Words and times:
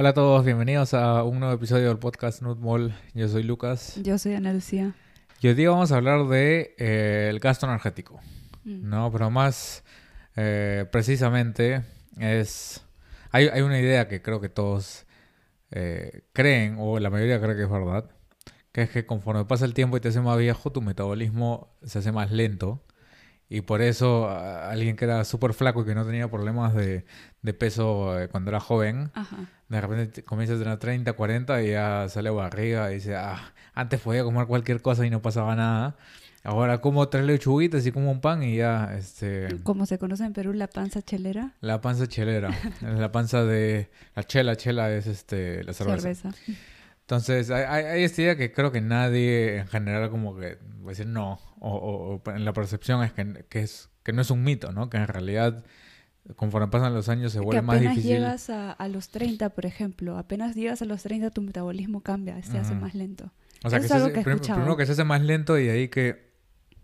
Hola 0.00 0.10
a 0.10 0.14
todos, 0.14 0.44
bienvenidos 0.44 0.94
a 0.94 1.24
un 1.24 1.40
nuevo 1.40 1.52
episodio 1.52 1.88
del 1.88 1.98
podcast 1.98 2.40
Nutmall. 2.40 2.94
Yo 3.14 3.26
soy 3.26 3.42
Lucas. 3.42 3.96
Yo 4.00 4.16
soy 4.16 4.34
Ana 4.34 4.52
Lucía. 4.52 4.94
Y 5.40 5.48
hoy 5.48 5.54
día 5.54 5.70
vamos 5.70 5.90
a 5.90 5.96
hablar 5.96 6.28
de 6.28 6.76
eh, 6.78 7.26
el 7.28 7.40
gasto 7.40 7.66
energético, 7.66 8.20
Mm. 8.62 8.88
¿no? 8.90 9.10
Pero 9.10 9.28
más 9.28 9.82
eh, 10.36 10.86
precisamente 10.92 11.82
es... 12.16 12.84
Hay, 13.32 13.48
hay 13.48 13.62
una 13.62 13.80
idea 13.80 14.06
que 14.06 14.22
creo 14.22 14.40
que 14.40 14.48
todos 14.48 15.04
eh, 15.72 16.22
creen, 16.32 16.76
o 16.78 17.00
la 17.00 17.10
mayoría 17.10 17.40
cree 17.40 17.56
que 17.56 17.64
es 17.64 17.70
verdad, 17.70 18.08
que 18.70 18.82
es 18.82 18.90
que 18.90 19.04
conforme 19.04 19.46
pasa 19.46 19.64
el 19.64 19.74
tiempo 19.74 19.96
y 19.96 20.00
te 20.00 20.08
haces 20.10 20.22
más 20.22 20.38
viejo, 20.38 20.70
tu 20.70 20.80
metabolismo 20.80 21.76
se 21.82 21.98
hace 21.98 22.12
más 22.12 22.30
lento. 22.30 22.84
Y 23.50 23.62
por 23.62 23.80
eso 23.80 24.28
alguien 24.30 24.94
que 24.96 25.06
era 25.06 25.24
súper 25.24 25.54
flaco 25.54 25.82
y 25.82 25.84
que 25.86 25.94
no 25.94 26.04
tenía 26.04 26.28
problemas 26.30 26.74
de, 26.74 27.06
de 27.40 27.54
peso 27.54 28.20
eh, 28.20 28.28
cuando 28.28 28.50
era 28.50 28.60
joven, 28.60 29.10
Aja. 29.14 29.36
de 29.68 29.80
repente 29.80 30.06
te- 30.08 30.22
comienza 30.22 30.54
a 30.54 30.58
tener 30.58 30.78
30, 30.78 31.14
40 31.14 31.62
y 31.62 31.70
ya 31.70 32.06
sale 32.10 32.28
barriga 32.30 32.90
y 32.92 32.96
dice, 32.96 33.16
ah, 33.16 33.54
antes 33.74 34.00
podía 34.00 34.22
comer 34.22 34.46
cualquier 34.46 34.82
cosa 34.82 35.06
y 35.06 35.10
no 35.10 35.22
pasaba 35.22 35.56
nada. 35.56 35.96
Ahora 36.44 36.80
como 36.82 37.08
tres 37.08 37.24
lechuguitas 37.24 37.84
y 37.86 37.90
como 37.92 38.10
un 38.10 38.20
pan 38.20 38.42
y 38.42 38.56
ya, 38.58 38.94
este, 38.96 39.48
Como 39.64 39.86
se 39.86 39.98
conoce 39.98 40.24
en 40.24 40.32
Perú, 40.34 40.52
la 40.52 40.68
panza 40.68 41.00
chelera. 41.02 41.52
la 41.60 41.80
panza 41.80 42.06
chelera. 42.06 42.50
la 42.82 43.10
panza 43.12 43.44
de, 43.44 43.90
la 44.14 44.24
chela, 44.24 44.56
chela 44.56 44.90
es 44.92 45.06
este, 45.06 45.64
la 45.64 45.72
cerveza. 45.72 46.00
Cerveza. 46.00 46.30
Entonces, 47.00 47.50
hay, 47.50 47.84
hay 47.84 48.02
esta 48.04 48.20
idea 48.22 48.36
que 48.36 48.52
creo 48.52 48.70
que 48.70 48.80
nadie 48.82 49.58
en 49.58 49.66
general 49.68 50.10
como 50.10 50.36
que 50.36 50.58
va 50.82 50.86
a 50.86 50.88
decir 50.90 51.06
no, 51.06 51.38
o, 51.60 52.20
o- 52.24 52.30
en 52.30 52.44
la 52.44 52.52
percepción 52.52 53.02
es 53.04 53.12
que, 53.12 53.44
que 53.48 53.60
es 53.60 53.90
que 54.02 54.12
no 54.12 54.22
es 54.22 54.30
un 54.30 54.42
mito, 54.44 54.72
¿no? 54.72 54.88
Que 54.90 54.96
en 54.96 55.06
realidad, 55.08 55.64
conforme 56.36 56.68
pasan 56.68 56.94
los 56.94 57.08
años, 57.08 57.32
se 57.32 57.38
que 57.40 57.44
vuelve 57.44 57.62
más 57.62 57.76
apenas 57.76 57.94
difícil. 57.96 58.16
llegas 58.16 58.50
a, 58.50 58.72
a 58.72 58.88
los 58.88 59.08
30, 59.10 59.50
por 59.50 59.66
ejemplo, 59.66 60.18
apenas 60.18 60.54
llegas 60.54 60.80
a 60.82 60.84
los 60.84 61.02
30, 61.02 61.30
tu 61.30 61.42
metabolismo 61.42 62.00
cambia, 62.02 62.40
se 62.42 62.58
hace 62.58 62.72
Ujú. 62.72 62.82
más 62.82 62.94
lento. 62.94 63.32
O 63.64 63.70
sea, 63.70 63.78
Eso 63.78 63.80
que 63.80 63.84
es 63.86 63.88
se 63.88 63.94
algo 63.94 64.06
hace- 64.06 64.14
que 64.14 64.20
he 64.20 64.24
prim- 64.24 64.34
escuchado. 64.36 64.56
primero 64.60 64.76
que 64.76 64.86
se 64.86 64.92
hace 64.92 65.04
más 65.04 65.20
lento 65.22 65.58
y 65.58 65.68
ahí 65.68 65.88
que 65.88 66.28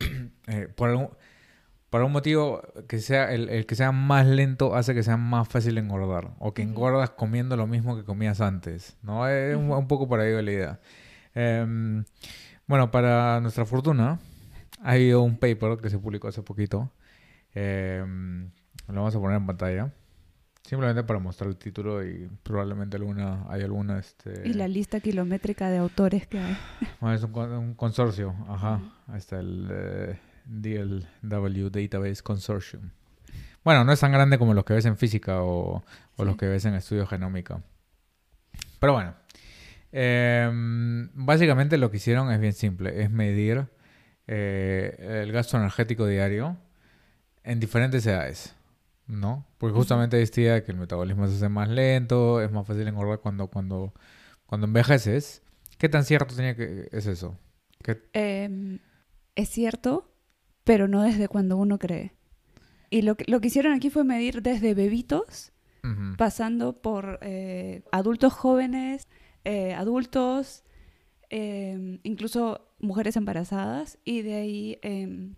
eh, 0.48 0.68
por 0.74 0.88
algún 0.90 1.08
por 1.90 2.00
algún 2.00 2.12
motivo 2.12 2.60
que 2.88 2.98
sea 2.98 3.32
el, 3.32 3.48
el 3.48 3.66
que 3.66 3.76
sea 3.76 3.92
más 3.92 4.26
lento 4.26 4.74
hace 4.74 4.94
que 4.94 5.04
sea 5.04 5.16
más 5.16 5.46
fácil 5.46 5.78
engordar 5.78 6.32
o 6.40 6.52
que 6.52 6.62
engordas 6.62 7.10
comiendo 7.10 7.56
lo 7.56 7.68
mismo 7.68 7.94
que 7.96 8.02
comías 8.02 8.40
antes, 8.40 8.96
¿no? 9.02 9.28
Es 9.28 9.56
un, 9.56 9.70
un 9.70 9.86
poco 9.86 10.08
por 10.08 10.18
ahí 10.18 10.32
la 10.32 10.50
idea. 10.50 10.80
Em, 11.36 12.04
bueno, 12.66 12.90
para 12.90 13.40
nuestra 13.40 13.64
fortuna 13.64 14.18
hay 14.84 15.12
un 15.12 15.36
paper 15.38 15.78
que 15.82 15.90
se 15.90 15.98
publicó 15.98 16.28
hace 16.28 16.42
poquito. 16.42 16.92
Em, 17.54 18.50
lo 18.88 18.94
vamos 18.94 19.14
a 19.16 19.18
poner 19.20 19.36
en 19.38 19.46
pantalla. 19.46 19.92
Simplemente 20.62 21.02
para 21.04 21.18
mostrar 21.18 21.48
el 21.50 21.56
título 21.56 22.02
y 22.02 22.30
probablemente 22.42 22.96
alguna 22.96 23.44
hay 23.50 23.62
alguna 23.62 23.98
este 23.98 24.48
Y 24.48 24.54
la 24.54 24.66
lista 24.66 24.98
kilométrica 25.00 25.68
de 25.70 25.76
autores 25.78 26.26
que 26.26 26.38
hay. 26.38 26.56
bueno, 27.00 27.14
es 27.14 27.22
un, 27.22 27.32
con- 27.32 27.52
un 27.52 27.74
consorcio, 27.74 28.34
ajá. 28.48 28.80
Ahí 29.08 29.18
está 29.18 29.40
el 29.40 29.68
eh, 29.70 30.18
DLW 30.46 31.68
Database 31.70 32.22
Consortium. 32.22 32.90
Bueno, 33.62 33.84
no 33.84 33.92
es 33.92 34.00
tan 34.00 34.12
grande 34.12 34.38
como 34.38 34.54
los 34.54 34.64
que 34.64 34.74
ves 34.74 34.86
en 34.86 34.96
física 34.96 35.42
o, 35.42 35.84
o 36.16 36.24
los 36.24 36.36
que 36.36 36.46
ves 36.48 36.64
en 36.64 36.74
estudio 36.74 37.06
genómica. 37.06 37.62
Pero 38.80 38.92
bueno, 38.94 39.14
em, 39.92 41.10
básicamente 41.14 41.78
lo 41.78 41.90
que 41.90 41.98
hicieron 41.98 42.30
es 42.32 42.40
bien 42.40 42.52
simple, 42.52 43.02
es 43.02 43.10
medir 43.10 43.66
eh, 44.26 45.20
el 45.22 45.32
gasto 45.32 45.56
energético 45.56 46.06
diario 46.06 46.56
en 47.42 47.60
diferentes 47.60 48.06
edades, 48.06 48.54
¿no? 49.06 49.46
Porque 49.58 49.74
justamente 49.76 50.20
esta 50.22 50.40
idea 50.40 50.54
de 50.54 50.62
que 50.64 50.72
el 50.72 50.78
metabolismo 50.78 51.26
se 51.28 51.34
hace 51.36 51.48
más 51.48 51.68
lento, 51.68 52.40
es 52.40 52.50
más 52.50 52.66
fácil 52.66 52.86
engordar 52.88 53.20
cuando, 53.20 53.48
cuando, 53.48 53.92
cuando 54.46 54.66
envejeces. 54.66 55.42
¿Qué 55.78 55.88
tan 55.88 56.04
cierto 56.04 56.34
tenía 56.34 56.54
que 56.56 56.88
es 56.92 57.06
eso? 57.06 57.38
¿Qué- 57.82 58.00
Em, 58.14 58.78
es 59.34 59.48
cierto, 59.50 60.10
pero 60.64 60.88
no 60.88 61.02
desde 61.02 61.28
cuando 61.28 61.56
uno 61.56 61.78
cree. 61.78 62.12
Y 62.90 63.02
lo 63.02 63.16
que, 63.16 63.24
lo 63.26 63.40
que 63.40 63.48
hicieron 63.48 63.72
aquí 63.74 63.90
fue 63.90 64.04
medir 64.04 64.40
desde 64.42 64.74
bebitos, 64.74 65.50
pasando 66.16 66.80
por 66.80 67.18
eh, 67.20 67.82
adultos 67.92 68.32
jóvenes, 68.32 69.06
eh, 69.44 69.74
adultos, 69.74 70.64
em, 71.28 71.98
incluso 72.04 72.73
mujeres 72.84 73.16
embarazadas, 73.16 73.98
y 74.04 74.22
de 74.22 74.34
ahí 74.34 74.78
em, 74.82 75.34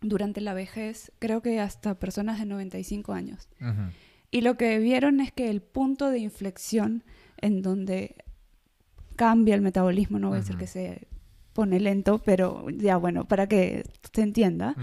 durante 0.00 0.40
la 0.40 0.54
vejez, 0.54 1.12
creo 1.18 1.42
que 1.42 1.60
hasta 1.60 1.98
personas 1.98 2.38
de 2.38 2.46
95 2.46 3.12
años. 3.12 3.48
Y 4.30 4.40
lo 4.40 4.56
que 4.56 4.78
vieron 4.78 5.20
es 5.20 5.32
que 5.32 5.48
el 5.50 5.62
punto 5.62 6.10
de 6.10 6.18
inflexión 6.18 7.04
en 7.40 7.62
donde 7.62 8.16
cambia 9.16 9.54
el 9.54 9.60
metabolismo, 9.60 10.18
no 10.18 10.28
voy 10.28 10.38
a 10.38 10.40
decir 10.40 10.56
que 10.56 10.66
se 10.66 11.06
pone 11.52 11.78
lento, 11.78 12.18
pero 12.18 12.68
ya 12.70 12.96
bueno, 12.96 13.26
para 13.26 13.46
que 13.46 13.84
se 14.12 14.22
entienda, 14.22 14.74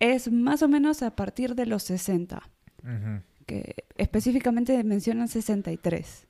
es 0.00 0.30
más 0.30 0.62
o 0.62 0.68
menos 0.68 1.02
a 1.02 1.14
partir 1.14 1.54
de 1.54 1.66
los 1.66 1.84
60, 1.84 2.42
Ujú. 2.82 3.22
que 3.46 3.84
específicamente 3.96 4.82
mencionan 4.84 5.28
63. 5.28 6.26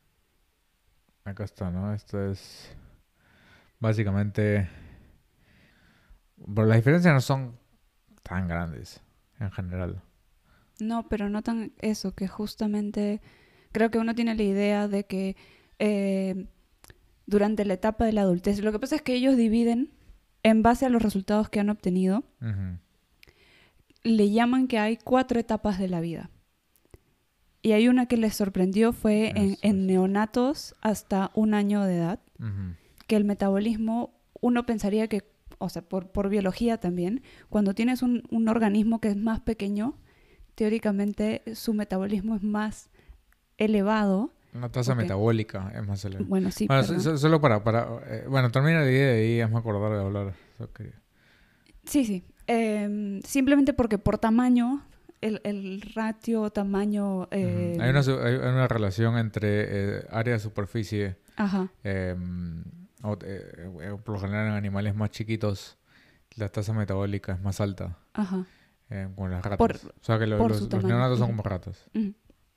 Acá 1.24 1.44
está, 1.44 1.70
¿no? 1.70 1.92
Esto 1.94 2.30
es 2.30 2.70
básicamente... 3.80 4.68
Pero 6.46 6.66
las 6.66 6.76
diferencias 6.76 7.14
no 7.14 7.20
son 7.20 7.58
tan 8.22 8.48
grandes 8.48 9.00
en 9.40 9.50
general. 9.50 10.02
No, 10.80 11.08
pero 11.08 11.28
no 11.28 11.42
tan 11.42 11.72
eso, 11.80 12.14
que 12.14 12.28
justamente 12.28 13.20
creo 13.72 13.90
que 13.90 13.98
uno 13.98 14.14
tiene 14.14 14.34
la 14.34 14.42
idea 14.42 14.88
de 14.88 15.04
que 15.04 15.36
eh, 15.78 16.46
durante 17.26 17.64
la 17.64 17.74
etapa 17.74 18.04
de 18.04 18.12
la 18.12 18.22
adultez, 18.22 18.60
lo 18.60 18.72
que 18.72 18.78
pasa 18.78 18.96
es 18.96 19.02
que 19.02 19.14
ellos 19.14 19.36
dividen 19.36 19.92
en 20.42 20.62
base 20.62 20.86
a 20.86 20.88
los 20.88 21.02
resultados 21.02 21.48
que 21.50 21.60
han 21.60 21.70
obtenido, 21.70 22.24
le 24.02 24.30
llaman 24.30 24.68
que 24.68 24.78
hay 24.78 24.96
cuatro 24.96 25.38
etapas 25.38 25.78
de 25.78 25.88
la 25.88 26.00
vida. 26.00 26.30
Y 27.60 27.72
hay 27.72 27.88
una 27.88 28.06
que 28.06 28.16
les 28.16 28.34
sorprendió 28.36 28.92
fue 28.92 29.32
en, 29.62 29.86
neonatos 29.86 30.74
hasta 30.80 31.30
un 31.34 31.54
año 31.54 31.82
de 31.82 31.96
edad, 31.96 32.20
que 33.06 33.16
el 33.16 33.24
metabolismo, 33.24 34.14
uno 34.40 34.64
pensaría 34.64 35.08
que, 35.08 35.27
o 35.58 35.68
sea, 35.68 35.82
por, 35.82 36.08
por 36.10 36.28
biología 36.28 36.78
también, 36.78 37.22
cuando 37.48 37.74
tienes 37.74 38.02
un, 38.02 38.22
un 38.30 38.48
organismo 38.48 39.00
que 39.00 39.08
es 39.08 39.16
más 39.16 39.40
pequeño, 39.40 39.96
teóricamente 40.54 41.42
su 41.54 41.74
metabolismo 41.74 42.34
es 42.36 42.42
más 42.42 42.90
elevado. 43.56 44.32
Una 44.54 44.70
tasa 44.70 44.94
metabólica 44.94 45.72
es 45.74 45.86
más 45.86 46.04
elevada. 46.04 46.28
Bueno, 46.28 46.50
sí, 46.50 46.66
Bueno, 46.66 46.82
perdón. 46.82 47.00
so- 47.02 47.10
so- 47.12 47.18
solo 47.18 47.40
para... 47.40 47.62
para 47.62 47.86
eh, 48.06 48.24
bueno, 48.28 48.50
termina 48.50 48.80
la 48.80 48.90
idea 48.90 49.24
y 49.24 49.40
es 49.40 49.50
me 49.50 49.58
acordar 49.58 49.92
de 49.92 50.00
hablar. 50.00 50.34
Sí, 51.84 52.04
sí. 52.04 52.24
Em, 52.46 53.20
simplemente 53.22 53.72
porque 53.74 53.98
por 53.98 54.18
tamaño, 54.18 54.82
el, 55.20 55.40
el 55.44 55.82
ratio 55.94 56.50
tamaño... 56.50 57.28
Eh, 57.30 57.76
Hay, 57.80 57.90
una, 57.90 58.00
hay 58.00 58.34
una 58.36 58.68
relación 58.68 59.18
entre 59.18 59.98
eh, 59.98 60.06
área 60.10 60.34
de 60.34 60.40
superficie 60.40 61.16
Ajá. 61.36 61.68
Eh, 61.84 62.16
o- 63.02 63.16
eh, 63.22 63.70
eh, 63.80 63.96
por 64.04 64.14
lo 64.14 64.20
general 64.20 64.46
en 64.48 64.52
animales 64.54 64.94
más 64.94 65.10
chiquitos 65.10 65.76
la 66.36 66.48
tasa 66.48 66.72
metabólica 66.72 67.32
es 67.32 67.40
más 67.40 67.60
alta 67.60 67.98
Ajá. 68.12 68.44
eh, 68.90 69.08
con 69.16 69.30
las 69.30 69.42
ratas. 69.44 69.58
Por- 69.58 69.76
o 69.76 70.04
sea 70.04 70.18
que 70.18 70.26
lo- 70.26 70.46
los, 70.48 70.72
los 70.72 70.84
neonatos 70.84 71.18
son 71.18 71.28
como 71.28 71.42
ratas. 71.42 71.88
Ujú. 71.94 72.14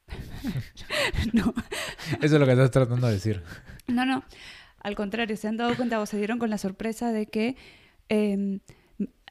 no, 1.34 1.53
Eso 2.22 2.35
es 2.35 2.40
lo 2.40 2.46
que 2.46 2.51
estás 2.51 2.72
tratando 2.72 3.07
de 3.07 3.13
decir. 3.13 3.44
no, 3.88 4.06
no. 4.06 4.24
Al 4.83 4.95
contrario, 4.95 5.38
se 5.38 5.48
han 5.48 5.57
dado 5.57 5.75
cuenta 5.75 6.00
o 6.00 6.06
se 6.07 6.18
dieron 6.18 6.39
con 6.39 6.50
la 6.50 6.57
sorpresa 6.57 7.12
de 7.12 7.27
que 7.27 7.56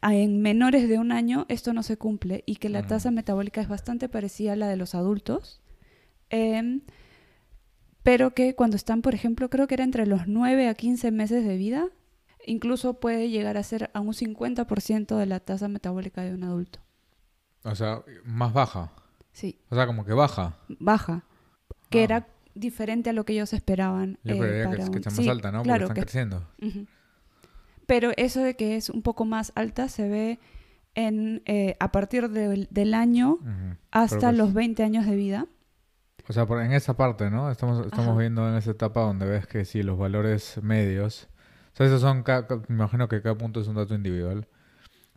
a- 0.00 0.14
en 0.14 0.40
menores 0.42 0.88
de 0.88 0.98
un 0.98 1.12
año 1.12 1.44
esto 1.48 1.72
no 1.72 1.82
se 1.82 1.96
cumple 1.96 2.42
y 2.46 2.56
que 2.56 2.68
la 2.68 2.82
Mm. 2.82 2.86
tasa 2.86 3.10
metabólica 3.10 3.60
es 3.60 3.68
bastante 3.68 4.08
parecida 4.08 4.52
a 4.54 4.56
la 4.56 4.68
de 4.68 4.76
los 4.76 4.94
adultos. 4.94 5.60
em, 6.32 6.82
pero 8.02 8.34
que 8.34 8.54
cuando 8.54 8.76
están, 8.76 9.02
por 9.02 9.14
ejemplo, 9.14 9.50
creo 9.50 9.66
que 9.66 9.74
era 9.74 9.84
entre 9.84 10.06
los 10.06 10.26
9 10.26 10.68
a 10.68 10.74
15 10.74 11.10
meses 11.10 11.44
de 11.46 11.56
vida, 11.56 11.86
incluso 12.46 12.94
puede 12.94 13.28
llegar 13.30 13.56
a 13.56 13.62
ser 13.62 13.90
a 13.94 14.00
un 14.00 14.14
50% 14.14 15.16
de 15.16 15.26
la 15.26 15.40
tasa 15.40 15.68
metabólica 15.68 16.22
de 16.22 16.34
un 16.34 16.44
adulto. 16.44 16.78
O 17.64 17.74
sea, 17.74 18.02
más 18.24 18.52
baja. 18.52 18.90
Sí, 19.32 19.58
O 19.68 19.74
sea, 19.74 19.86
como 19.86 20.04
que 20.04 20.12
baja. 20.14 20.56
baja, 20.78 21.22
que 21.90 22.00
Ah. 22.00 22.04
era 22.04 22.26
diferente 22.54 23.10
a 23.10 23.12
lo 23.12 23.24
que 23.24 23.34
ellos 23.34 23.52
esperaban. 23.52 24.18
Yo 24.24 24.34
eh, 24.44 24.66
que, 24.90 24.96
está 24.98 25.10
más 25.10 25.16
Sí, 25.16 25.28
alta, 25.28 25.52
¿no? 25.52 25.62
Claro, 25.62 25.86
Porque 25.86 26.00
que 26.02 26.06
están 26.06 26.28
creciendo. 26.30 26.86
Pero 27.86 28.12
eso 28.16 28.40
de 28.40 28.56
que 28.56 28.76
es 28.76 28.88
un 28.90 29.02
poco 29.02 29.24
más 29.24 29.52
alta 29.54 29.88
se 29.88 30.08
ve 30.08 30.38
en 30.94 31.42
eh, 31.46 31.76
a 31.80 31.92
partir 31.92 32.30
del- 32.30 32.66
del 32.70 32.94
año 32.94 33.38
hasta 33.90 34.18
pues- 34.28 34.36
los 34.38 34.52
20 34.54 34.82
años 34.82 35.06
de 35.06 35.16
vida. 35.16 35.46
O 36.30 36.32
sea, 36.32 36.44
en 36.64 36.72
esa 36.72 36.94
parte, 36.96 37.28
¿no? 37.28 37.50
Estamos, 37.50 37.84
estamos 37.84 38.10
Ajá. 38.10 38.18
viendo 38.20 38.48
en 38.48 38.54
esa 38.54 38.70
etapa 38.70 39.00
donde 39.00 39.26
ves 39.26 39.48
que 39.48 39.64
sí, 39.64 39.82
los 39.82 39.98
valores 39.98 40.60
medios. 40.62 41.28
O 41.72 41.76
sea, 41.76 41.86
esos 41.86 42.00
son, 42.00 42.22
ca- 42.22 42.46
ca- 42.46 42.60
me 42.68 42.76
imagino 42.76 43.08
que 43.08 43.20
cada 43.20 43.34
punto 43.34 43.60
es 43.60 43.66
un 43.66 43.74
dato 43.74 43.94
individual. 43.96 44.46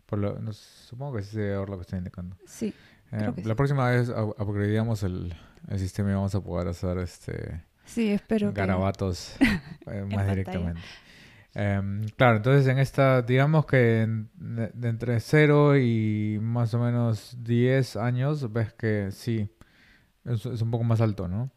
Por 0.06 0.18
lo, 0.18 0.40
no 0.40 0.52
sé, 0.52 0.64
supongo 0.88 1.16
que 1.16 1.22
sí 1.22 1.40
es 1.40 1.54
ahora 1.54 1.70
lo 1.70 1.76
que 1.78 1.82
está 1.82 1.96
indicando. 1.96 2.36
Sí, 2.46 2.74
Eh, 3.12 3.16
Creo 3.18 3.34
que 3.34 3.42
la 3.42 3.48
sí. 3.48 3.54
próxima 3.54 3.88
vez 3.90 4.08
up- 4.08 4.34
upgradeamos 4.40 5.04
el, 5.04 5.32
el 5.68 5.78
sistema 5.78 6.10
y 6.10 6.14
vamos 6.14 6.34
a 6.34 6.40
poder 6.40 6.66
hacer 6.66 6.98
este 6.98 7.62
Sí, 7.84 8.08
espero 8.10 8.52
que... 8.52 8.60
garabatos 8.60 9.36
eh, 9.40 9.58
En 9.86 10.08
más 10.08 10.26
directamente. 10.26 10.80
Em, 11.54 12.08
claro, 12.16 12.38
entonces 12.38 12.66
en 12.66 12.78
esta, 12.80 13.22
digamos 13.22 13.66
que 13.66 14.02
en- 14.02 14.30
de, 14.34 14.72
de 14.74 14.88
entre 14.88 15.20
0 15.20 15.76
y 15.78 16.38
más 16.42 16.74
o 16.74 16.80
menos 16.80 17.36
10 17.38 17.94
años, 17.96 18.52
ves 18.52 18.72
que 18.72 19.10
sí, 19.12 19.48
es, 20.24 20.44
es 20.46 20.62
un 20.62 20.70
poco 20.70 20.84
más 20.84 21.00
alto, 21.00 21.28
¿no? 21.28 21.50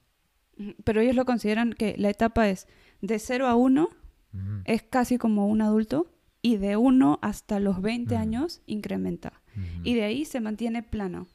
Pero 0.84 1.02
ellos 1.02 1.16
lo 1.16 1.26
consideran 1.26 1.74
que 1.74 1.96
la 1.98 2.10
etapa 2.10 2.50
es 2.50 2.68
de 3.02 3.20
0 3.20 3.48
a 3.48 3.56
1, 3.56 3.84
Ujú, 4.34 4.42
es 4.66 4.84
casi 4.84 5.18
como 5.18 5.48
un 5.48 5.62
adulto, 5.62 6.08
y 6.42 6.58
de 6.58 6.78
1 6.78 7.20
hasta 7.22 7.60
los 7.60 7.82
20 7.82 8.16
Mm. 8.16 8.22
años 8.22 8.62
incrementa. 8.66 9.34
ujú. 9.56 9.82
Y 9.84 9.96
de 9.96 10.04
ahí 10.04 10.26
se 10.26 10.40
mantiene 10.40 10.84
plano. 10.84 11.28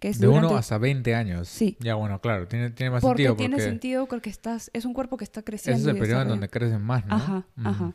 Que 0.00 0.08
es 0.08 0.18
De 0.18 0.26
1 0.28 0.36
durante- 0.40 0.58
hasta 0.58 0.76
20 0.78 1.14
años. 1.14 1.48
Sí. 1.48 1.76
Ya, 1.80 1.94
bueno, 1.94 2.20
claro, 2.20 2.46
tiene, 2.48 2.70
tiene 2.70 2.90
más 2.90 3.00
Porque 3.02 3.22
sentido 3.22 3.36
tiene 3.36 3.56
porque 3.56 3.68
sentido 3.70 4.06
porque 4.06 4.30
estás, 4.30 4.70
es 4.74 4.84
un 4.84 4.92
cuerpo 4.92 5.16
que 5.16 5.24
está 5.24 5.40
ese 5.40 5.44
creciendo. 5.44 5.88
es 5.90 5.94
el 5.94 6.00
periodo 6.00 6.22
en 6.22 6.28
donde 6.28 6.48
crecen 6.50 6.82
más, 6.82 7.06
¿no? 7.06 7.14
Ajá, 7.14 7.46
ajá. 7.64 7.94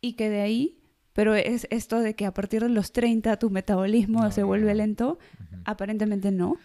Y 0.00 0.14
que 0.14 0.30
de 0.30 0.40
ahí, 0.40 0.80
pero 1.12 1.34
es 1.34 1.66
esto 1.70 2.00
de 2.00 2.14
que 2.14 2.26
a 2.26 2.32
partir 2.34 2.62
de 2.62 2.68
los 2.70 2.92
30 2.92 3.36
tu 3.38 3.50
metabolismo 3.50 4.22
No, 4.22 4.30
se 4.32 4.42
vuelve 4.44 4.74
lento, 4.74 5.18
ujú. 5.34 5.62
aparentemente 5.64 6.30
no. 6.32 6.56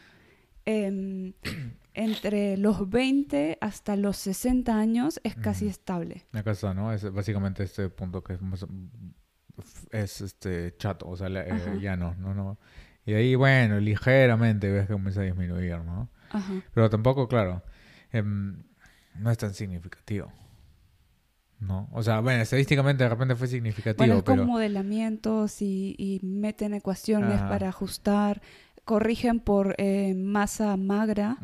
Em, 0.66 1.34
entre 1.94 2.56
los 2.58 2.90
20 2.90 3.58
hasta 3.62 3.96
los 3.96 4.18
60 4.18 4.78
años 4.78 5.20
es 5.24 5.36
casi 5.36 5.66
Ujú. 5.66 5.72
estable. 5.72 6.26
Acá 6.34 6.52
está, 6.52 6.74
¿no? 6.74 6.94
Es 6.94 7.12
básicamente 7.12 7.64
este 7.64 7.90
punto 7.90 8.24
que 8.24 8.34
es 8.34 8.42
más- 8.42 8.66
es 9.92 10.22
este 10.22 10.76
chato, 10.78 11.08
o 11.10 11.18
sea, 11.18 11.30
la- 11.30 11.44
eh, 11.44 11.80
ya 11.82 11.96
no, 11.98 12.16
no, 12.16 12.34
no. 12.34 12.58
Y 13.06 13.14
ahí, 13.14 13.36
bueno, 13.36 13.80
ligeramente 13.80 14.72
ves 14.72 14.88
que 14.88 14.94
comienza 14.94 15.22
a 15.22 15.24
disminuir, 15.24 15.80
¿no? 15.80 16.10
Ajá. 16.30 16.54
Pero 16.74 16.90
tampoco, 16.90 17.28
claro, 17.28 17.64
em, 18.12 18.64
no 19.16 19.30
es 19.32 19.38
tan 19.38 19.54
significativo. 19.54 20.32
¿No? 21.60 21.88
O 21.92 22.02
sea, 22.02 22.22
bueno, 22.22 22.42
estadísticamente 22.42 23.04
de 23.04 23.10
repente 23.12 23.36
fue 23.36 23.48
significativo, 23.48 23.98
Bueno, 23.98 24.18
es 24.18 24.24
con 24.24 24.36
pero... 24.38 24.48
modelamientos 24.48 25.62
y, 25.62 25.96
y 26.00 26.20
meten 26.26 26.74
ecuaciones 26.74 27.36
Ajá. 27.40 27.50
para 27.50 27.70
ajustar, 27.70 28.42
corrigen 28.92 29.40
por 29.40 29.74
eh, 29.78 30.14
masa 30.16 30.76
magra 30.76 31.38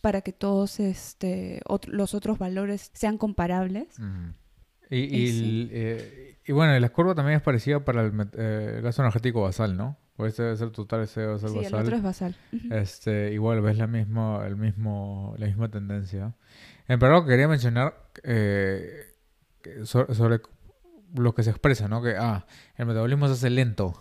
para 0.00 0.22
que 0.22 0.32
todos 0.32 0.80
este, 0.80 1.60
los 1.86 2.14
otros 2.14 2.38
valores 2.38 2.90
sean 2.94 3.18
comparables. 3.18 3.88
Y, 4.88 4.96
Y 4.96 5.16
y, 5.22 5.26
sí. 5.32 5.38
el, 5.38 5.70
eh, 5.70 6.38
y 6.46 6.52
bueno, 6.52 6.78
la 6.80 6.88
curva 6.88 7.14
también 7.14 7.36
es 7.36 7.42
parecida 7.42 7.84
para 7.84 8.00
el, 8.06 8.12
eh, 8.38 8.76
el 8.76 8.82
gasto 8.82 9.02
energético 9.02 9.42
basal, 9.42 9.76
¿no? 9.76 9.98
Porque 10.16 10.30
este 10.30 10.44
debe 10.44 10.56
ser 10.56 10.70
total, 10.70 11.02
este 11.02 11.20
debe 11.20 11.38
ser 11.38 11.50
Sí, 11.50 11.58
el 11.58 11.64
basal. 11.64 11.82
otro 11.82 11.96
es 11.96 12.02
basal. 12.02 12.36
Este, 12.70 13.32
igual 13.34 13.60
ves 13.60 13.76
la 13.76 13.86
misma, 13.86 14.46
el 14.46 14.56
mismo, 14.56 15.34
la 15.36 15.44
misma 15.46 15.68
tendencia. 15.68 16.32
En 16.88 16.98
verdad 16.98 17.26
quería 17.26 17.48
mencionar 17.48 18.08
eh, 18.22 19.14
sobre 19.84 20.40
lo 21.14 21.34
que 21.34 21.42
se 21.42 21.50
expresa, 21.50 21.86
¿no? 21.86 22.00
Que 22.02 22.16
ah, 22.16 22.46
el 22.76 22.86
metabolismo 22.86 23.26
se 23.26 23.34
hace 23.34 23.50
lento, 23.50 23.92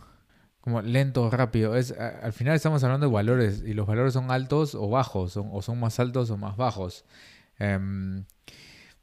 como 0.67 0.81
lento, 0.81 1.29
rápido. 1.31 1.77
Es, 1.77 1.93
a- 1.97 2.19
al 2.19 2.33
final 2.33 2.53
estamos 2.53 2.83
hablando 2.83 3.07
de 3.07 3.13
valores 3.13 3.63
y 3.65 3.73
los 3.73 3.87
valores 3.87 4.11
son 4.11 4.31
altos 4.31 4.75
o 4.75 4.89
bajos, 4.89 5.31
son- 5.31 5.47
o 5.53 5.61
son 5.61 5.79
más 5.79 5.97
altos 6.01 6.29
o 6.29 6.35
más 6.35 6.57
bajos. 6.57 7.05
Em, 7.57 8.25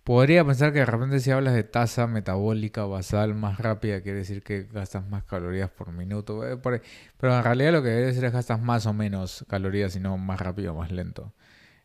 podría 0.04 0.44
pensar 0.44 0.74
que 0.74 0.80
de 0.80 0.84
repente 0.84 1.20
si 1.20 1.30
hablas 1.30 1.54
de 1.54 1.62
tasa 1.64 2.06
metabólica 2.06 2.84
basal 2.84 3.34
más 3.34 3.56
rápida, 3.58 4.02
quiere 4.02 4.18
decir 4.18 4.42
que 4.42 4.64
gastas 4.64 5.08
más 5.08 5.24
calorías 5.24 5.70
por 5.70 5.90
minuto. 5.90 6.46
eh, 6.46 6.58
por. 6.58 6.82
Pero 7.18 7.34
en 7.34 7.42
realidad 7.42 7.72
lo 7.72 7.82
que 7.82 7.88
debe 7.88 8.06
decir 8.08 8.24
es 8.26 8.32
gastas 8.34 8.60
más 8.60 8.84
o 8.84 8.92
menos 8.92 9.46
calorías 9.48 9.96
y 9.96 10.00
no 10.00 10.18
más 10.18 10.38
rápido 10.40 10.74
o 10.74 10.76
más 10.76 10.92
lento. 10.92 11.32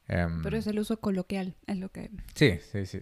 Em, 0.09 0.41
Pero 0.43 0.57
es 0.57 0.67
el 0.67 0.77
uso 0.79 0.99
coloquial, 0.99 1.55
es 1.67 1.77
lo 1.77 1.87
que... 1.89 2.09
Sí, 2.33 2.59
sí, 2.71 2.85
sí. 2.85 2.99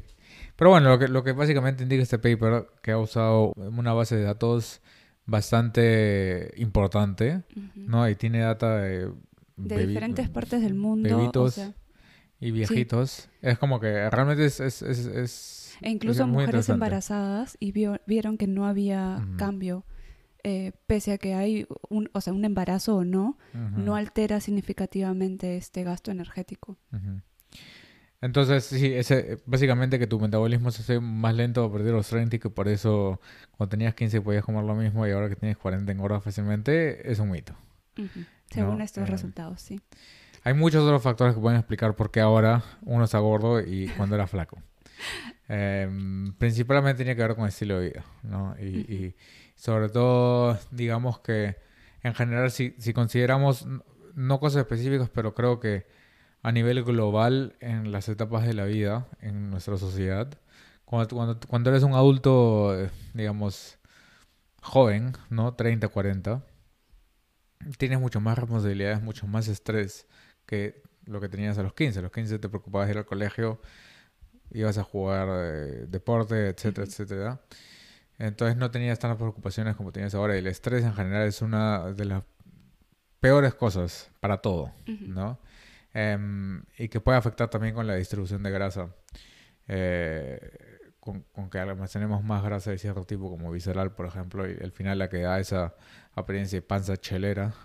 Pero 0.57 0.69
bueno, 0.69 0.89
lo 0.89 0.99
que, 0.99 1.07
lo 1.07 1.23
que 1.23 1.31
básicamente 1.31 1.81
indica 1.81 2.03
este 2.03 2.19
paper, 2.19 2.67
que 2.83 2.91
ha 2.91 2.97
usado 2.99 3.53
una 3.55 3.93
base 3.93 4.15
de 4.17 4.23
datos 4.23 4.81
bastante 5.27 6.51
importante. 6.57 7.43
¿no? 7.75 8.09
Y 8.09 8.15
tiene 8.15 8.39
data 8.39 8.77
de, 8.77 9.11
De 9.57 9.85
diferentes 9.87 10.29
partes 10.29 10.61
del 10.61 10.73
mundo. 10.73 11.07
o 11.15 11.17
bebitos 11.17 11.53
sea, 11.55 11.73
y 12.39 12.51
viejitos. 12.51 13.29
Es 13.41 13.57
como 13.59 13.79
que 13.79 14.09
realmente 14.09 14.45
es... 14.45 14.59
es, 14.59 14.81
es, 14.81 15.05
es- 15.05 15.77
e 15.81 15.91
incluso 15.91 16.23
es 16.23 16.29
mujeres 16.29 16.69
embarazadas 16.69 17.55
y 17.59 17.71
vio- 17.71 18.01
vieron 18.07 18.37
que 18.37 18.47
no 18.47 18.65
había 18.65 19.27
cambio. 19.37 19.85
eh, 20.43 20.71
pese 20.87 21.11
a 21.11 21.17
que 21.17 21.33
hay 21.33 21.67
un, 21.89 22.09
o 22.13 22.21
sea, 22.21 22.31
un 22.33 22.45
embarazo 22.45 22.95
o 22.97 23.03
no, 23.03 23.37
no 23.53 23.95
altera 23.95 24.39
significativamente 24.39 25.57
este 25.57 25.83
gasto 25.83 26.09
energético. 26.09 26.77
Entonces, 28.21 28.65
sí, 28.65 28.93
ese, 28.93 29.37
básicamente 29.45 29.99
que 29.99 30.07
tu 30.07 30.19
metabolismo 30.19 30.71
se 30.71 30.81
hace 30.81 30.99
más 30.99 31.35
lento 31.35 31.63
a 31.63 31.69
partir 31.69 31.87
de 31.87 31.91
los 31.93 32.07
30 32.07 32.35
y 32.37 32.39
que 32.39 32.49
por 32.49 32.67
eso 32.67 33.21
cuando 33.51 33.69
tenías 33.69 33.93
15 33.93 34.21
podías 34.21 34.43
comer 34.43 34.63
lo 34.63 34.73
mismo 34.75 35.05
y 35.05 35.11
ahora 35.11 35.29
que 35.29 35.35
tienes 35.35 35.57
40 35.57 35.91
engordas 35.91 36.23
fácilmente, 36.23 37.09
es 37.11 37.19
un 37.19 37.29
mito. 37.29 37.53
Según 38.49 38.79
No, 38.79 38.83
estos 38.83 39.07
eh, 39.07 39.11
resultados, 39.11 39.61
sí. 39.61 39.81
Hay 40.43 40.53
muchos 40.53 40.83
otros 40.83 41.03
factores 41.03 41.35
que 41.35 41.41
pueden 41.41 41.59
explicar 41.59 41.95
por 41.95 42.09
qué 42.09 42.21
ahora 42.21 42.63
uno 42.83 43.03
está 43.03 43.19
gordo 43.19 43.61
y 43.61 43.87
cuando 43.97 44.15
era 44.15 44.25
flaco. 44.27 44.57
Em, 45.47 46.33
principalmente 46.33 47.03
tiene 47.03 47.15
que 47.15 47.21
ver 47.21 47.35
con 47.35 47.43
el 47.43 47.49
estilo 47.49 47.79
de 47.79 47.89
vida, 47.89 48.05
¿no? 48.23 48.55
Y, 48.59 48.65
y 48.93 49.15
sobre 49.55 49.89
todo, 49.89 50.59
digamos 50.71 51.19
que 51.19 51.55
en 52.03 52.13
general, 52.13 52.51
si, 52.51 52.75
si 52.79 52.93
consideramos, 52.93 53.65
no 54.15 54.39
cosas 54.39 54.61
específicas, 54.61 55.09
pero 55.09 55.33
creo 55.33 55.59
que 55.59 55.85
a 56.43 56.51
nivel 56.51 56.83
global 56.83 57.55
en 57.59 57.91
las 57.91 58.09
etapas 58.09 58.45
de 58.45 58.53
la 58.53 58.65
vida, 58.65 59.07
en 59.19 59.49
nuestra 59.49 59.77
sociedad, 59.77 60.29
cuando, 60.85 61.15
cuando, 61.15 61.39
cuando 61.47 61.69
eres 61.69 61.83
un 61.83 61.93
adulto, 61.93 62.75
digamos, 63.13 63.77
joven, 64.61 65.13
¿no? 65.29 65.53
30, 65.53 65.87
40, 65.87 66.43
tienes 67.77 67.99
mucho 67.99 68.21
más 68.21 68.37
responsabilidades, 68.37 69.01
mucho 69.01 69.27
más 69.27 69.47
estrés 69.47 70.07
que 70.45 70.81
lo 71.05 71.19
que 71.21 71.29
tenías 71.29 71.57
a 71.57 71.63
los 71.63 71.73
15. 71.73 71.99
A 71.99 72.01
los 72.03 72.11
15 72.11 72.39
te 72.39 72.49
preocupabas 72.49 72.87
de 72.87 72.93
ir 72.93 72.97
al 72.97 73.05
colegio, 73.05 73.59
ibas 74.51 74.77
a 74.77 74.83
jugar 74.83 75.27
eh, 75.31 75.85
deporte, 75.87 76.49
etcétera, 76.49 76.85
etcétera. 76.87 77.41
Entonces 78.19 78.57
no 78.57 78.71
tenías 78.71 78.99
tantas 78.99 79.17
preocupaciones 79.17 79.75
como 79.75 79.91
tienes 79.91 80.15
ahora. 80.15 80.35
Y 80.35 80.39
el 80.39 80.47
estrés 80.47 80.83
en 80.83 80.93
general 80.93 81.27
es 81.27 81.41
una 81.41 81.91
de 81.93 82.05
las 82.05 82.23
peores 83.19 83.53
cosas 83.53 84.09
para 84.19 84.37
todo. 84.37 84.73
¿no? 84.85 85.39
Em, 85.99 86.61
y 86.77 86.89
que 86.89 86.99
puede 87.01 87.17
afectar 87.17 87.49
también 87.49 87.73
con 87.73 87.87
la 87.87 87.95
distribución 87.95 88.43
de 88.43 88.51
grasa. 88.51 88.89
Eh, 89.67 90.39
con, 90.99 91.23
con 91.33 91.49
que 91.49 91.57
almacenemos 91.57 92.23
más 92.23 92.43
grasa 92.43 92.69
de 92.69 92.77
cierto 92.77 93.03
tipo, 93.05 93.29
como 93.31 93.51
visceral, 93.51 93.93
por 93.95 94.05
ejemplo, 94.05 94.47
y 94.47 94.57
al 94.61 94.71
final 94.71 94.99
la 94.99 95.09
que 95.09 95.21
da 95.21 95.39
esa 95.39 95.73
apariencia 96.13 96.57
de 96.57 96.61
panza 96.61 96.97
chelera. 96.97 97.53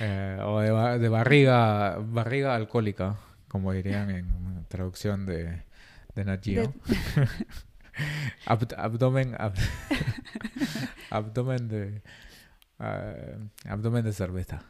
Eh, 0.00 0.38
o 0.42 0.58
de, 0.58 0.98
de 0.98 1.08
barriga, 1.10 1.98
barriga 2.00 2.54
alcohólica, 2.54 3.16
como 3.46 3.74
dirían 3.74 4.08
en 4.10 4.64
traducción 4.66 5.26
de, 5.26 5.64
de 6.14 6.24
Nat 6.24 6.42
Geo. 6.42 6.72
De- 6.86 7.28
Abd- 8.46 8.74
abdomen, 8.78 9.34
ab- 9.34 9.52
abdomen 11.10 11.68
de 11.68 12.02
eh, 12.80 13.38
abdomen 13.66 14.02
de 14.04 14.12
cerveza. 14.14 14.62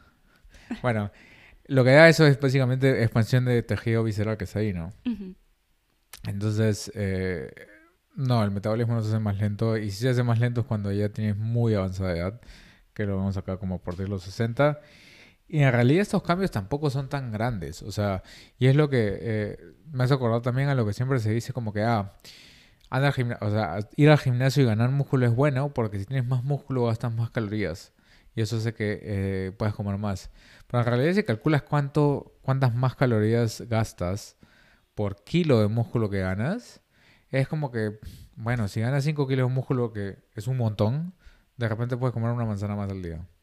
Bueno, 0.81 1.09
lo 1.65 1.83
que 1.83 1.91
da 1.91 2.09
eso 2.09 2.25
es 2.27 2.39
básicamente 2.39 3.03
expansión 3.03 3.45
de 3.45 3.61
tejido 3.63 4.03
visceral 4.03 4.37
que 4.37 4.43
está 4.45 4.59
ahí, 4.59 4.73
¿no? 4.73 4.91
Entonces, 6.27 6.91
eh, 6.95 7.51
no, 8.15 8.43
el 8.43 8.51
metabolismo 8.51 8.93
no 8.95 9.01
se 9.01 9.09
hace 9.09 9.19
más 9.19 9.37
lento. 9.37 9.77
Y 9.77 9.91
si 9.91 9.97
se 9.99 10.09
hace 10.09 10.23
más 10.23 10.39
lento 10.39 10.61
es 10.61 10.67
cuando 10.67 10.91
ya 10.91 11.09
tienes 11.09 11.35
muy 11.37 11.73
avanzada 11.73 12.15
edad, 12.15 12.41
que 12.93 13.05
lo 13.05 13.17
vemos 13.17 13.35
acá 13.37 13.57
como 13.57 13.75
a 13.75 13.81
partir 13.81 14.05
de 14.05 14.09
los 14.11 14.23
60. 14.23 14.79
Y 15.47 15.59
en 15.59 15.71
realidad 15.71 16.01
estos 16.01 16.23
cambios 16.23 16.51
tampoco 16.51 16.89
son 16.89 17.09
tan 17.09 17.31
grandes. 17.31 17.81
O 17.83 17.91
sea, 17.91 18.23
y 18.57 18.67
es 18.67 18.75
lo 18.75 18.89
que 18.89 19.17
eh, 19.21 19.57
me 19.91 20.03
hace 20.05 20.13
acordar 20.13 20.41
también 20.41 20.69
a 20.69 20.75
lo 20.75 20.85
que 20.85 20.93
siempre 20.93 21.19
se 21.19 21.31
dice 21.31 21.53
como 21.53 21.73
que, 21.73 21.81
ah, 21.83 22.13
anda 22.89 23.07
al 23.07 23.13
gimna- 23.13 23.37
o 23.41 23.49
sea, 23.49 23.79
ir 23.97 24.09
al 24.09 24.17
gimnasio 24.19 24.63
y 24.63 24.65
ganar 24.65 24.89
músculo 24.91 25.25
es 25.25 25.33
bueno 25.35 25.73
porque 25.73 25.99
si 25.99 26.05
tienes 26.05 26.25
más 26.27 26.43
músculo 26.43 26.85
gastas 26.85 27.13
más 27.13 27.29
calorías. 27.31 27.91
Y 28.35 28.41
eso 28.41 28.57
hace 28.57 28.73
que 28.73 28.99
eh, 29.03 29.51
puedas 29.57 29.75
comer 29.75 29.97
más. 29.97 30.31
Pero 30.67 30.81
en 30.81 30.87
realidad 30.87 31.13
si 31.13 31.23
calculas 31.23 31.61
cuánto, 31.63 32.37
cuántas 32.41 32.73
más 32.73 32.95
calorías 32.95 33.61
gastas 33.69 34.37
por 34.95 35.23
kilo 35.23 35.59
de 35.59 35.67
músculo 35.67 36.09
que 36.09 36.19
ganas, 36.19 36.81
es 37.29 37.47
como 37.47 37.71
que, 37.71 37.99
bueno, 38.35 38.67
si 38.67 38.81
ganas 38.81 39.03
5 39.03 39.27
kilos 39.27 39.49
de 39.49 39.53
músculo, 39.53 39.91
que 39.91 40.17
es 40.35 40.47
un 40.47 40.57
montón, 40.57 41.13
de 41.57 41.67
repente 41.67 41.97
puedes 41.97 42.13
comer 42.13 42.31
una 42.31 42.45
manzana 42.45 42.75
más 42.75 42.89
al 42.91 43.01
día. 43.01 43.27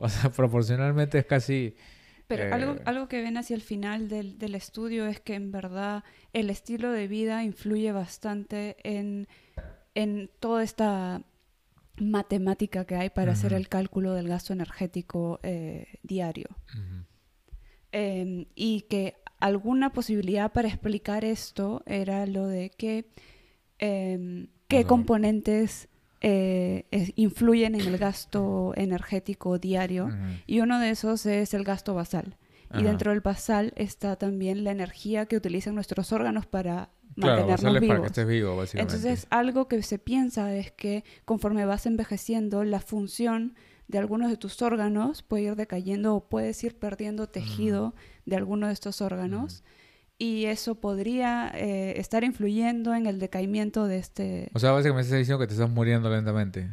O 0.00 0.08
sea, 0.08 0.30
proporcionalmente 0.30 1.18
es 1.18 1.26
casi... 1.26 1.74
Pero 2.28 2.54
algo, 2.54 2.74
Eh, 2.74 2.82
algo 2.84 3.08
que 3.08 3.20
ven 3.22 3.36
hacia 3.36 3.56
el 3.56 3.62
final 3.62 4.08
del, 4.08 4.38
del 4.38 4.54
estudio 4.54 5.06
es 5.06 5.18
que 5.18 5.34
en 5.34 5.50
verdad 5.50 6.04
el 6.32 6.50
estilo 6.50 6.92
de 6.92 7.08
vida 7.08 7.42
influye 7.42 7.90
bastante 7.90 8.76
en, 8.84 9.26
en 9.94 10.30
toda 10.38 10.62
esta 10.62 11.22
matemática 12.02 12.84
que 12.84 12.96
hay 12.96 13.10
para 13.10 13.32
hacer 13.32 13.52
el 13.52 13.68
cálculo 13.68 14.14
del 14.14 14.28
gasto 14.28 14.52
energético 14.52 15.40
eh, 15.42 15.86
diario. 16.02 16.48
Eh, 17.92 18.46
y 18.54 18.82
que 18.82 19.14
alguna 19.40 19.92
posibilidad 19.92 20.52
para 20.52 20.68
explicar 20.68 21.24
esto 21.24 21.82
era 21.86 22.26
lo 22.26 22.46
de 22.46 22.70
que 22.70 23.06
em, 23.78 24.48
qué 24.68 24.84
componentes 24.84 25.88
eh, 26.20 26.86
es- 26.90 27.12
influyen 27.16 27.74
en 27.76 27.82
el 27.86 27.96
gasto 27.96 28.72
energético 28.76 29.58
diario. 29.58 30.08
Y 30.46 30.60
uno 30.60 30.80
de 30.80 30.90
esos 30.90 31.24
es 31.26 31.54
el 31.54 31.62
gasto 31.64 31.94
basal. 31.94 32.36
Y 32.74 32.82
dentro 32.82 33.12
del 33.12 33.20
basal 33.20 33.72
está 33.76 34.16
también 34.16 34.64
la 34.64 34.72
energía 34.72 35.24
que 35.26 35.36
utilizan 35.36 35.74
nuestros 35.74 36.12
órganos 36.12 36.44
para 36.46 36.90
Claro, 37.20 37.46
mantenernos 37.46 37.80
vivos. 37.80 37.88
para 37.88 38.00
que 38.00 38.06
estés 38.06 38.26
vivo, 38.26 38.56
básicamente. 38.56 38.96
Entonces, 38.96 39.26
algo 39.30 39.68
que 39.68 39.82
se 39.82 39.98
piensa 39.98 40.54
es 40.54 40.70
que 40.72 41.04
conforme 41.24 41.64
vas 41.64 41.86
envejeciendo, 41.86 42.64
la 42.64 42.80
función 42.80 43.54
de 43.88 43.98
algunos 43.98 44.30
de 44.30 44.36
tus 44.36 44.60
órganos 44.62 45.22
puede 45.22 45.44
ir 45.44 45.56
decayendo 45.56 46.14
o 46.14 46.28
puedes 46.28 46.62
ir 46.62 46.78
perdiendo 46.78 47.28
tejido 47.28 47.94
de 48.26 48.36
alguno 48.36 48.66
de 48.66 48.72
estos 48.74 49.00
órganos. 49.00 49.64
Y 50.18 50.46
eso 50.46 50.74
podría 50.74 51.50
eh, 51.54 51.98
estar 51.98 52.24
influyendo 52.24 52.94
en 52.94 53.06
el 53.06 53.20
decaimiento 53.20 53.86
de 53.86 53.98
este... 53.98 54.50
O 54.52 54.58
sea, 54.58 54.72
básicamente 54.72 55.06
estás 55.06 55.18
diciendo 55.20 55.38
que 55.38 55.46
te 55.46 55.54
estás 55.54 55.70
muriendo 55.70 56.10
lentamente. 56.10 56.68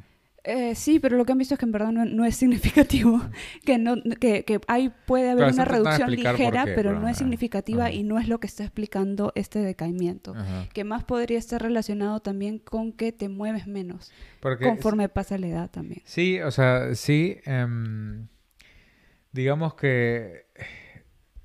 Eh, 0.48 0.76
sí, 0.76 1.00
pero 1.00 1.18
lo 1.18 1.26
que 1.26 1.32
han 1.32 1.38
visto 1.40 1.56
es 1.56 1.60
que 1.60 1.66
en 1.66 1.72
verdad 1.72 1.92
no, 1.92 2.06
no 2.06 2.24
es 2.24 2.36
significativo. 2.36 3.20
que, 3.66 3.78
no, 3.80 3.96
que, 4.20 4.46
que 4.46 4.62
hay, 4.68 4.92
puede 5.08 5.32
haber 5.32 5.46
Claro, 5.46 5.54
una 5.56 5.66
reducción 5.66 6.12
ligera, 6.12 6.66
qué, 6.66 6.74
pero 6.74 7.00
no 7.00 7.08
es 7.08 7.18
significativa 7.18 7.86
ajá. 7.86 7.94
y 7.94 8.04
no 8.04 8.20
es 8.20 8.28
lo 8.28 8.40
que 8.40 8.46
está 8.48 8.64
explicando 8.64 9.32
este 9.36 9.60
decaimiento. 9.60 10.34
Ajá. 10.36 10.68
Que 10.72 10.84
más 10.84 11.04
podría 11.04 11.40
estar 11.40 11.62
relacionado 11.62 12.20
también 12.20 12.60
con 12.60 12.92
que 12.94 13.12
te 13.12 13.28
mueves 13.28 13.66
menos 13.68 14.12
Porque 14.40 14.66
conforme 14.66 15.10
pasa 15.10 15.38
la 15.40 15.48
edad 15.48 15.70
también. 15.72 16.02
Sí, 16.06 16.40
o 16.40 16.52
sea, 16.52 16.94
sí. 16.94 17.38
em, 17.46 18.28
digamos 19.32 19.74
que 19.74 20.46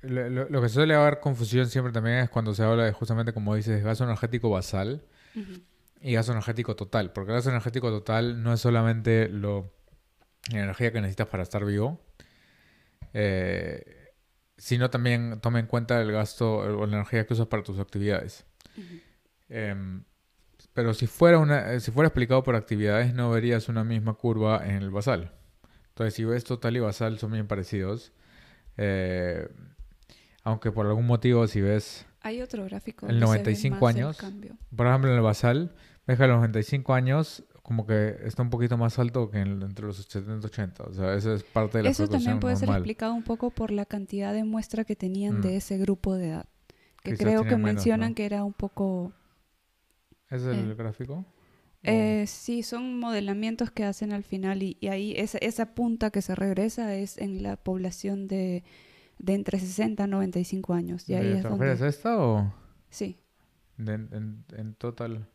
lo, 0.01 0.29
lo- 0.29 0.49
lo 0.49 0.61
que 0.61 0.69
suele 0.69 0.93
haber 0.93 1.19
confusión 1.19 1.67
siempre 1.67 1.91
también 1.91 2.17
es 2.17 2.29
cuando 2.29 2.53
se 2.53 2.63
habla 2.63 2.85
de 2.85 2.91
justamente, 2.91 3.33
como 3.33 3.55
dices, 3.55 3.83
gasto 3.83 4.03
energético 4.03 4.49
basal 4.49 5.03
y 6.01 6.13
gasto 6.13 6.31
energético 6.31 6.75
total. 6.75 7.11
Porque 7.13 7.31
el 7.31 7.37
gasto 7.37 7.49
energético 7.49 7.89
total 7.89 8.41
no 8.43 8.53
es 8.53 8.61
solamente 8.61 9.29
lo, 9.29 9.73
la 10.51 10.63
energía 10.63 10.91
que 10.91 11.01
necesitas 11.01 11.27
para 11.27 11.43
estar 11.43 11.65
vivo, 11.65 12.01
eh, 13.13 14.13
sino 14.57 14.89
también 14.89 15.39
toma 15.41 15.59
en 15.59 15.67
cuenta 15.67 16.01
el 16.01 16.11
gasto 16.11 16.57
o 16.57 16.85
la 16.85 16.97
energía 16.97 17.25
que 17.25 17.33
usas 17.33 17.47
para 17.47 17.63
tus 17.63 17.79
actividades. 17.79 18.45
Em, 19.49 20.03
pero 20.73 20.93
si 20.93 21.07
fuera, 21.07 21.39
una, 21.39 21.73
eh, 21.73 21.79
si 21.79 21.91
fuera 21.91 22.07
explicado 22.07 22.43
por 22.43 22.55
actividades, 22.55 23.13
no 23.13 23.29
verías 23.31 23.69
una 23.69 23.83
misma 23.83 24.13
curva 24.13 24.65
en 24.65 24.77
el 24.77 24.89
basal. 24.91 25.31
Entonces, 25.89 26.13
si 26.13 26.23
ves 26.25 26.43
total 26.43 26.77
y 26.77 26.79
basal, 26.79 27.19
son 27.19 27.31
bien 27.31 27.47
parecidos. 27.47 28.13
Eh, 28.77 29.47
aunque 30.43 30.71
por 30.71 30.87
algún 30.87 31.05
motivo, 31.05 31.47
si 31.47 31.61
ves, 31.61 32.05
Hay 32.21 32.41
otro 32.41 32.63
gráfico. 32.65 33.07
El 33.07 33.19
donde 33.19 33.25
se 33.25 33.31
ve 33.31 33.37
95 33.39 33.77
más 33.85 33.95
el 33.95 34.01
años. 34.03 34.17
cambio. 34.17 34.57
por 34.75 34.87
ejemplo, 34.87 35.09
en 35.11 35.17
el 35.17 35.21
basal, 35.23 35.73
ves 36.07 36.17
que 36.17 36.23
a 36.23 36.27
los 36.27 36.37
95 36.37 36.93
años, 36.93 37.43
como 37.63 37.85
que 37.87 38.15
está 38.25 38.41
un 38.43 38.49
poquito 38.49 38.77
más 38.77 38.99
alto 38.99 39.29
que 39.31 39.39
en- 39.39 39.61
entre 39.63 39.85
los 39.87 39.97
70 39.97 40.45
y 40.45 40.45
80. 40.49 40.83
O 40.83 40.93
sea, 40.93 41.15
esa 41.15 41.33
es 41.33 41.43
parte 41.43 41.77
de 41.79 41.83
la 41.85 41.89
Eso 41.89 42.07
también 42.07 42.39
puede 42.39 42.55
ser 42.55 42.69
explicado 42.69 43.13
un 43.13 43.23
poco 43.23 43.49
por 43.51 43.71
la 43.71 43.85
cantidad 43.85 44.33
de 44.33 44.43
muestra 44.43 44.83
que 44.83 44.95
tenían 44.95 45.39
Mm. 45.39 45.41
de 45.41 45.55
ese 45.57 45.77
grupo 45.77 46.15
de 46.15 46.29
edad. 46.29 46.45
Que 47.03 47.11
Quizás 47.11 47.25
creo 47.25 47.41
que 47.43 47.49
menos, 47.57 47.61
mencionan 47.61 48.09
¿no? 48.09 48.15
que 48.15 48.25
era 48.25 48.43
un 48.43 48.53
poco... 48.53 49.13
¿Ese 50.29 50.51
es 50.51 50.57
el 50.57 50.71
eh, 50.71 50.75
gráfico? 50.75 51.13
¿O- 51.13 51.25
Eh, 51.83 52.25
sí, 52.27 52.61
son 52.61 52.99
modelamientos 52.99 53.71
que 53.71 53.83
hacen 53.83 54.13
al 54.13 54.23
final 54.23 54.61
y, 54.61 54.77
y 54.79 54.87
ahí 54.89 55.13
esa, 55.17 55.39
esa 55.39 55.73
punta 55.73 56.11
que 56.11 56.21
se 56.21 56.35
regresa 56.35 56.93
es 56.93 57.17
en 57.17 57.41
la 57.41 57.55
población 57.57 58.27
de, 58.27 58.63
de 59.21 59.33
entre 59.35 59.59
60 59.59 60.03
a 60.05 60.07
95 60.07 60.73
años. 60.73 61.07
Y 61.09 61.15
ahí 61.15 61.27
¿De- 61.27 61.35
es 61.37 61.41
¿Te 61.43 61.47
donde... 61.49 61.65
refieres 61.65 61.81
a 61.81 61.87
esta 61.87 62.17
o...? 62.21 62.53
Sí. 62.89 63.17
De- 63.77 63.93
en, 63.93 64.45
en 64.57 64.73
total. 64.75 65.27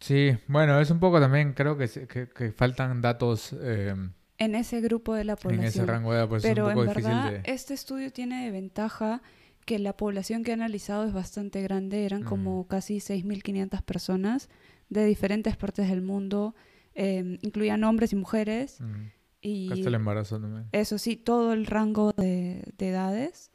Sí, 0.00 0.30
bueno, 0.46 0.80
es 0.80 0.90
un 0.90 1.00
poco 1.00 1.20
también, 1.20 1.52
creo 1.54 1.76
que, 1.76 1.88
que, 2.06 2.28
que 2.28 2.52
faltan 2.52 3.00
datos 3.02 3.52
eh, 3.60 3.94
En 4.38 4.54
ese 4.54 4.80
grupo 4.80 5.14
de 5.14 5.24
la 5.24 5.32
en 5.32 5.38
población. 5.38 5.64
ese 5.66 5.86
rango 5.86 6.12
de 6.12 6.18
edad, 6.18 6.28
pues 6.28 6.42
Pero 6.42 6.68
es 6.70 6.76
un 6.76 6.84
poco 6.84 6.84
en 6.84 6.88
difícil 6.88 7.04
verdad, 7.04 7.32
de... 7.32 7.52
este 7.52 7.74
estudio 7.74 8.12
tiene 8.12 8.44
de 8.44 8.50
ventaja 8.52 9.22
que 9.66 9.78
la 9.78 9.96
población 9.96 10.44
que 10.44 10.52
ha 10.52 10.54
analizado 10.54 11.04
es 11.06 11.12
bastante 11.12 11.60
grande, 11.62 12.04
eran 12.06 12.22
como 12.22 12.66
casi 12.68 13.00
6.500 13.00 13.82
personas 13.82 14.48
de 14.88 15.04
diferentes 15.04 15.56
partes 15.56 15.88
del 15.90 16.00
mundo, 16.00 16.54
eh, 16.94 17.38
incluían 17.42 17.84
hombres 17.84 18.12
y 18.12 18.16
mujeres, 18.16 18.80
Mm, 18.80 19.08
y 19.40 19.70
hasta 19.72 19.88
el 19.88 19.94
embarazo 19.94 20.40
también. 20.40 20.66
eso 20.72 20.98
sí, 20.98 21.16
todo 21.16 21.52
el 21.52 21.66
rango 21.66 22.12
de, 22.12 22.72
de 22.76 22.88
edades. 22.88 23.50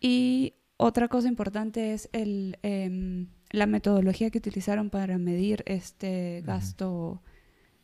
Y 0.00 0.54
otra 0.76 1.08
cosa 1.08 1.28
importante 1.28 1.92
es 1.92 2.08
el, 2.12 2.58
em, 2.62 3.28
la 3.50 3.66
metodología 3.66 4.30
que 4.30 4.38
utilizaron 4.38 4.90
para 4.90 5.18
medir 5.18 5.62
este 5.66 6.42
gasto 6.46 7.22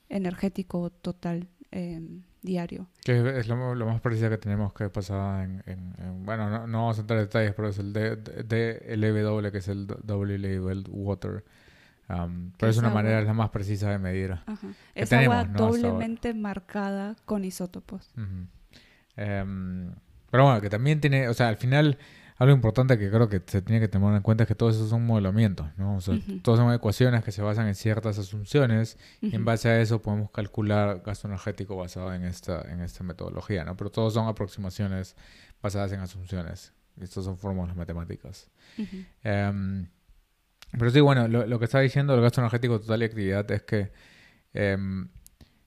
energético 0.08 0.90
total 0.90 1.48
em, 1.72 2.22
diario. 2.42 2.88
Que 3.04 3.38
es, 3.38 3.48
lo, 3.48 3.74
lo 3.74 3.86
más 3.86 4.00
parecido 4.00 4.30
que 4.30 4.38
tenemos 4.38 4.72
que 4.72 4.88
pasaba 4.88 5.44
en, 5.44 5.62
en- 5.66 5.94
en- 5.98 6.24
bueno, 6.24 6.48
no, 6.48 6.66
no 6.66 6.78
vamos 6.82 6.98
a 6.98 7.00
entrar 7.02 7.18
en 7.18 7.24
detalles, 7.26 7.54
pero 7.54 7.68
es 7.68 7.78
el 7.78 7.92
DLW, 7.92 9.50
que 9.50 9.58
es 9.58 9.68
el 9.68 9.86
Double 9.86 10.38
Labeled 10.38 10.86
Water. 10.88 11.44
Um, 12.08 12.52
pero 12.56 12.70
es 12.70 12.78
una 12.78 12.88
agua. 12.88 13.02
manera 13.02 13.20
es 13.20 13.26
la 13.26 13.32
más 13.32 13.50
precisa 13.50 13.90
de 13.90 13.98
medir. 13.98 14.32
Ajá. 14.32 14.68
Es 14.94 15.12
agua 15.12 15.42
tenemos, 15.42 15.48
¿no? 15.48 15.52
Hasta 15.52 15.64
ahora. 15.64 15.82
doblemente 15.82 16.34
marcada 16.34 17.16
con 17.24 17.44
isótopos. 17.44 18.12
Ujú. 18.16 18.46
Em, 19.16 19.92
pero 20.30 20.44
bueno, 20.44 20.60
que 20.60 20.70
también 20.70 21.00
tiene, 21.00 21.28
o 21.28 21.34
sea, 21.34 21.48
al 21.48 21.56
final, 21.56 21.98
algo 22.38 22.54
importante 22.54 22.98
que 22.98 23.10
creo 23.10 23.28
que 23.28 23.42
se 23.46 23.62
tiene 23.62 23.80
que 23.80 23.88
tener 23.88 24.14
en 24.14 24.22
cuenta 24.22 24.44
es 24.44 24.48
que 24.48 24.54
todos 24.54 24.76
esos 24.76 24.90
son 24.90 25.06
modelamientos, 25.06 25.66
¿no? 25.78 25.96
O 25.96 26.00
sea, 26.00 26.14
Ujú. 26.14 26.38
todos 26.40 26.58
son 26.58 26.72
ecuaciones 26.72 27.24
que 27.24 27.32
se 27.32 27.42
basan 27.42 27.66
en 27.66 27.74
ciertas 27.74 28.18
asunciones 28.18 28.98
y 29.20 29.34
en 29.34 29.44
base 29.44 29.68
a 29.68 29.80
eso 29.80 30.02
podemos 30.02 30.30
calcular 30.30 31.02
gasto 31.04 31.28
energético 31.28 31.76
basado 31.76 32.12
en 32.14 32.24
esta, 32.24 32.60
en 32.70 32.82
esta 32.82 33.02
metodología, 33.04 33.64
¿no? 33.64 33.76
Pero 33.76 33.90
todos 33.90 34.14
son 34.14 34.28
aproximaciones 34.28 35.16
basadas 35.62 35.92
en 35.92 36.00
asunciones. 36.00 36.72
Estas 37.00 37.24
son 37.24 37.36
fórmulas 37.36 37.74
matemáticas. 37.74 38.48
Ujú. 38.78 38.96
Pero 40.78 40.90
sí, 40.90 41.00
bueno, 41.00 41.26
lo, 41.28 41.46
lo 41.46 41.58
que 41.58 41.64
está 41.64 41.80
diciendo 41.80 42.14
el 42.14 42.20
gasto 42.20 42.40
energético 42.40 42.80
total 42.80 43.02
y 43.02 43.04
actividad 43.06 43.50
es 43.50 43.62
que 43.62 43.92
em, 44.52 45.08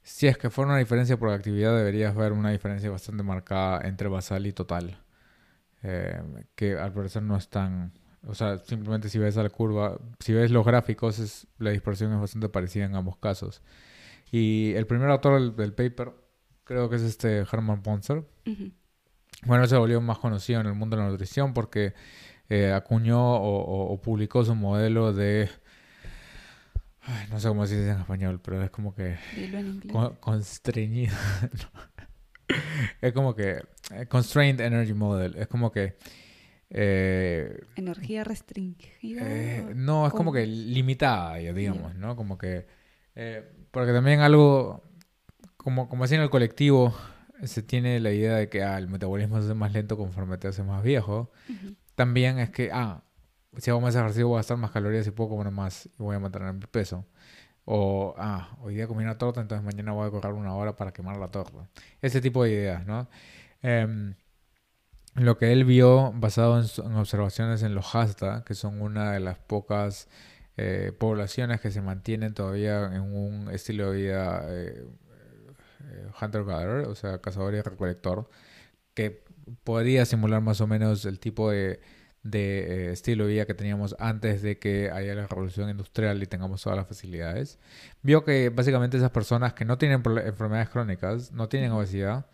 si 0.03 0.27
es 0.27 0.37
que 0.37 0.49
fuera 0.49 0.69
una 0.71 0.79
diferencia 0.79 1.17
por 1.17 1.29
actividad, 1.29 1.75
deberías 1.75 2.15
ver 2.15 2.31
una 2.31 2.51
diferencia 2.51 2.89
bastante 2.89 3.23
marcada 3.23 3.87
entre 3.87 4.07
basal 4.07 4.45
y 4.47 4.53
total. 4.53 4.99
Em, 5.81 6.43
que 6.55 6.77
al 6.77 6.91
parecer 6.93 7.23
no 7.23 7.37
es 7.37 7.49
tan... 7.49 7.93
O 8.27 8.35
sea, 8.35 8.57
simplemente 8.57 9.07
si 9.07 9.17
ves 9.17 9.37
la 9.37 9.49
curva, 9.49 9.97
si 10.19 10.33
ves 10.33 10.51
los 10.51 10.65
gráficos, 10.65 11.19
es, 11.19 11.47
la 11.57 11.69
dispersión 11.69 12.11
es 12.13 12.19
bastante 12.19 12.49
parecida 12.49 12.85
en 12.85 12.95
ambos 12.95 13.17
casos. 13.17 13.61
Y 14.31 14.73
el 14.75 14.85
primer 14.87 15.09
autor 15.09 15.39
del, 15.39 15.55
del 15.55 15.73
paper, 15.73 16.11
creo 16.65 16.89
que 16.89 16.97
es 16.97 17.01
este 17.01 17.39
Hermann 17.39 17.81
Ponzer, 17.81 18.25
Ujú. 18.45 18.71
bueno, 19.45 19.65
se 19.67 19.77
volvió 19.77 20.01
más 20.01 20.17
conocido 20.17 20.59
en 20.59 20.67
el 20.67 20.73
mundo 20.73 20.97
de 20.97 21.03
la 21.03 21.09
nutrición 21.09 21.53
porque 21.53 21.93
eh, 22.49 22.71
acuñó 22.73 23.19
o, 23.35 23.59
o- 23.63 23.93
o 23.93 24.01
publicó 24.01 24.43
su 24.43 24.55
modelo 24.55 25.13
de... 25.13 25.49
ay, 27.01 27.27
no 27.29 27.39
sé 27.39 27.47
cómo 27.47 27.65
se 27.67 27.77
dice 27.77 27.91
en 27.91 27.99
español, 27.99 28.39
pero 28.43 28.61
es 28.63 28.69
como 28.71 28.93
que... 28.95 29.17
Dilo 29.35 29.57
en 29.59 29.67
inglés. 29.67 29.91
con- 29.91 30.15
constreñido. 30.15 31.13
es 33.01 33.13
como 33.13 33.35
que... 33.35 33.63
eh, 33.91 34.05
Constrained 34.07 34.59
Energy 34.61 34.93
Model. 34.93 35.35
Es 35.37 35.47
como 35.47 35.71
que... 35.71 35.95
eh, 36.69 37.61
Energía 37.75 38.23
restringida. 38.23 39.21
eh, 39.23 39.71
no, 39.75 40.07
es 40.07 40.13
como 40.13 40.31
que 40.31 40.45
limitada, 40.45 41.39
ya, 41.39 41.53
digamos, 41.53 41.95
¿no? 41.95 42.15
Como 42.15 42.37
que... 42.37 42.65
eh, 43.15 43.43
porque 43.71 43.91
también 43.93 44.19
algo... 44.21 44.83
Como, 45.57 45.89
como 45.89 46.05
así 46.05 46.15
en 46.15 46.21
el 46.21 46.29
colectivo 46.29 46.95
se 47.43 47.61
tiene 47.63 47.99
la 47.99 48.11
idea 48.11 48.35
de 48.35 48.49
que 48.49 48.63
ah, 48.63 48.77
el 48.77 48.87
metabolismo 48.87 49.37
se 49.39 49.45
hace 49.45 49.53
más 49.53 49.73
lento 49.73 49.97
conforme 49.97 50.37
te 50.37 50.47
haces 50.47 50.65
más 50.65 50.81
viejo. 50.83 51.31
Ujú. 51.49 51.75
También 51.99 52.39
es 52.39 52.49
que, 52.49 52.71
ah, 52.71 53.03
si 53.57 53.69
hago 53.71 53.81
más 53.81 53.93
ejercicio 53.93 54.25
voy 54.29 54.35
a 54.35 54.39
gastar 54.39 54.55
más 54.55 54.71
calorías 54.71 55.05
y 55.05 55.11
puedo 55.11 55.31
comer 55.31 55.51
más 55.51 55.87
y 55.87 56.01
voy 56.01 56.15
a 56.15 56.19
mantener 56.19 56.53
mi 56.53 56.65
peso. 56.65 57.05
O, 57.65 58.15
ah, 58.17 58.55
hoy 58.61 58.75
día 58.75 58.87
comí 58.87 59.03
una 59.03 59.17
torta, 59.17 59.41
entonces 59.41 59.65
mañana 59.65 59.91
voy 59.91 60.07
a 60.07 60.09
correr 60.09 60.31
una 60.31 60.55
hora 60.55 60.77
para 60.77 60.93
quemar 60.93 61.17
la 61.17 61.27
torta. 61.27 61.67
Ese 62.01 62.21
tipo 62.21 62.45
de 62.45 62.51
ideas, 62.51 62.85
¿no? 62.85 63.09
Em, 63.61 64.15
lo 65.15 65.37
que 65.37 65.51
él 65.51 65.65
vio 65.65 66.13
basado 66.13 66.61
en, 66.61 66.95
observaciones 66.95 67.63
en 67.63 67.75
los 67.75 67.93
Hasta, 67.93 68.45
que 68.45 68.55
son 68.55 68.81
una 68.81 69.11
de 69.11 69.19
las 69.19 69.37
pocas 69.37 70.07
eh, 70.55 70.93
poblaciones 70.97 71.59
que 71.59 71.69
se 71.69 71.81
mantienen 71.81 72.33
todavía 72.33 72.95
en 72.95 73.01
un 73.13 73.51
estilo 73.51 73.91
de 73.91 73.97
vida 73.97 74.45
eh, 74.47 74.85
eh, 75.83 76.07
hunter-gatherer, 76.21 76.87
o 76.87 76.95
sea, 76.95 77.19
cazador 77.19 77.55
y 77.55 77.61
recolector, 77.61 78.29
que 78.93 79.25
podría 79.63 80.05
simular 80.05 80.41
más 80.41 80.61
o 80.61 80.67
menos 80.67 81.05
el 81.05 81.19
tipo 81.19 81.51
de, 81.51 81.79
de 82.23 82.89
eh, 82.89 82.91
estilo 82.91 83.25
de 83.25 83.33
vida 83.33 83.45
que 83.45 83.53
teníamos 83.53 83.95
antes 83.99 84.41
de 84.41 84.59
que 84.59 84.91
haya 84.91 85.15
la 85.15 85.27
revolución 85.27 85.69
industrial 85.69 86.21
y 86.21 86.25
tengamos 86.25 86.61
todas 86.61 86.77
las 86.77 86.87
facilidades. 86.87 87.59
Vio 88.01 88.23
que 88.23 88.49
básicamente 88.49 88.97
esas 88.97 89.11
personas 89.11 89.53
que 89.53 89.65
no 89.65 89.77
tienen 89.77 90.01
enfermedades 90.05 90.69
crónicas, 90.69 91.31
no 91.31 91.49
tienen 91.49 91.71
obesidad, 91.71 92.27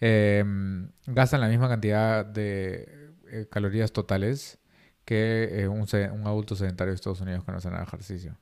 em, 0.00 0.90
gastan 1.06 1.40
la 1.40 1.48
misma 1.48 1.68
cantidad 1.68 2.24
de 2.24 3.12
eh, 3.30 3.46
calorías 3.50 3.92
totales 3.92 4.58
que 5.04 5.62
eh, 5.62 5.68
un, 5.68 5.80
un, 5.80 6.26
adulto 6.26 6.54
sedentario 6.54 6.92
de 6.92 6.96
Estados 6.96 7.20
Unidos 7.20 7.44
que 7.44 7.52
no 7.52 7.58
hace 7.58 7.68
nada 7.68 7.80
de 7.80 7.86
ejercicio. 7.88 8.38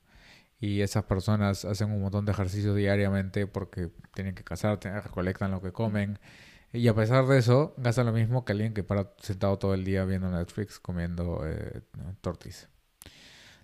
Y 0.58 0.80
esas 0.80 1.04
personas 1.04 1.64
hacen 1.64 1.90
un 1.92 2.00
montón 2.02 2.24
de 2.24 2.32
ejercicio 2.32 2.74
diariamente 2.74 3.46
porque 3.46 3.90
tienen 4.14 4.34
que 4.34 4.42
cazar, 4.44 4.78
recolectan 4.82 5.50
lo 5.50 5.60
que 5.62 5.72
comen. 5.72 6.18
Y 6.72 6.88
a 6.88 6.94
pesar 6.94 7.26
de 7.26 7.38
eso, 7.38 7.74
gastan 7.78 8.06
lo 8.06 8.12
mismo 8.12 8.44
que 8.44 8.52
alguien 8.52 8.74
que 8.74 8.82
para 8.82 9.12
sentado 9.18 9.58
todo 9.58 9.74
el 9.74 9.84
día 9.84 10.04
viendo 10.04 10.30
Netflix 10.30 10.78
comiendo 10.78 11.42
eh, 11.46 11.82
tortis. 12.20 12.68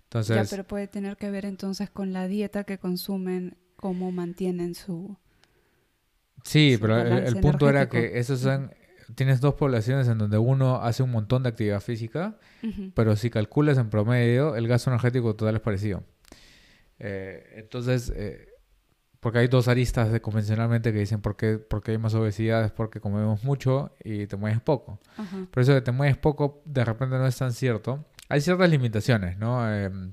Entonces, 0.05 0.35
ya, 0.35 0.43
pero 0.49 0.63
puede 0.63 0.87
tener 0.87 1.17
que 1.17 1.29
ver 1.31 1.45
entonces 1.45 1.89
con 1.89 2.13
la 2.13 2.27
dieta 2.27 2.63
que 2.63 2.77
consumen, 2.77 3.57
cómo 3.75 4.11
mantienen 4.11 4.75
su... 4.75 5.17
Sí, 6.43 6.77
pero 6.79 6.99
el, 6.99 7.39
punto 7.39 7.69
era 7.69 7.89
que 7.89 8.19
esos 8.19 8.41
son, 8.41 8.71
tienes 9.15 9.41
dos 9.41 9.55
poblaciones 9.55 10.07
en 10.07 10.17
donde 10.17 10.37
uno 10.37 10.81
hace 10.81 11.01
un 11.01 11.11
montón 11.11 11.43
de 11.43 11.49
actividad 11.49 11.79
física, 11.79 12.37
pero 12.95 13.15
si 13.15 13.29
calculas 13.29 13.77
en 13.77 13.89
promedio, 13.89 14.55
el 14.55 14.67
gasto 14.67 14.89
energético 14.89 15.35
total 15.35 15.55
es 15.55 15.61
parecido. 15.61 16.03
Eh, 16.99 17.55
entonces, 17.55 18.11
eh, 18.15 18.52
porque 19.23 19.39
hay 19.39 19.47
dos 19.47 19.69
aristas 19.69 20.11
de 20.11 20.21
convencionalmente 20.21 20.91
que 20.91 20.99
dicen 20.99 21.21
por 21.21 21.37
qué, 21.37 21.57
porque 21.57 21.91
hay 21.91 21.97
más 21.97 22.13
obesidad 22.13 22.65
es 22.65 22.73
porque 22.73 22.99
comemos 22.99 23.41
mucho 23.45 23.95
y 24.03 24.27
te 24.27 24.35
mueves 24.35 24.59
poco. 24.59 24.99
Por 25.49 25.63
eso 25.63 25.73
que 25.73 25.79
te 25.79 25.93
mueves 25.93 26.17
poco 26.17 26.61
de 26.65 26.83
repente 26.83 27.17
no 27.17 27.25
es 27.25 27.37
tan 27.37 27.53
cierto. 27.53 28.03
Hay 28.27 28.41
ciertas 28.41 28.69
limitaciones, 28.69 29.37
¿no? 29.37 29.73
Em, 29.73 30.11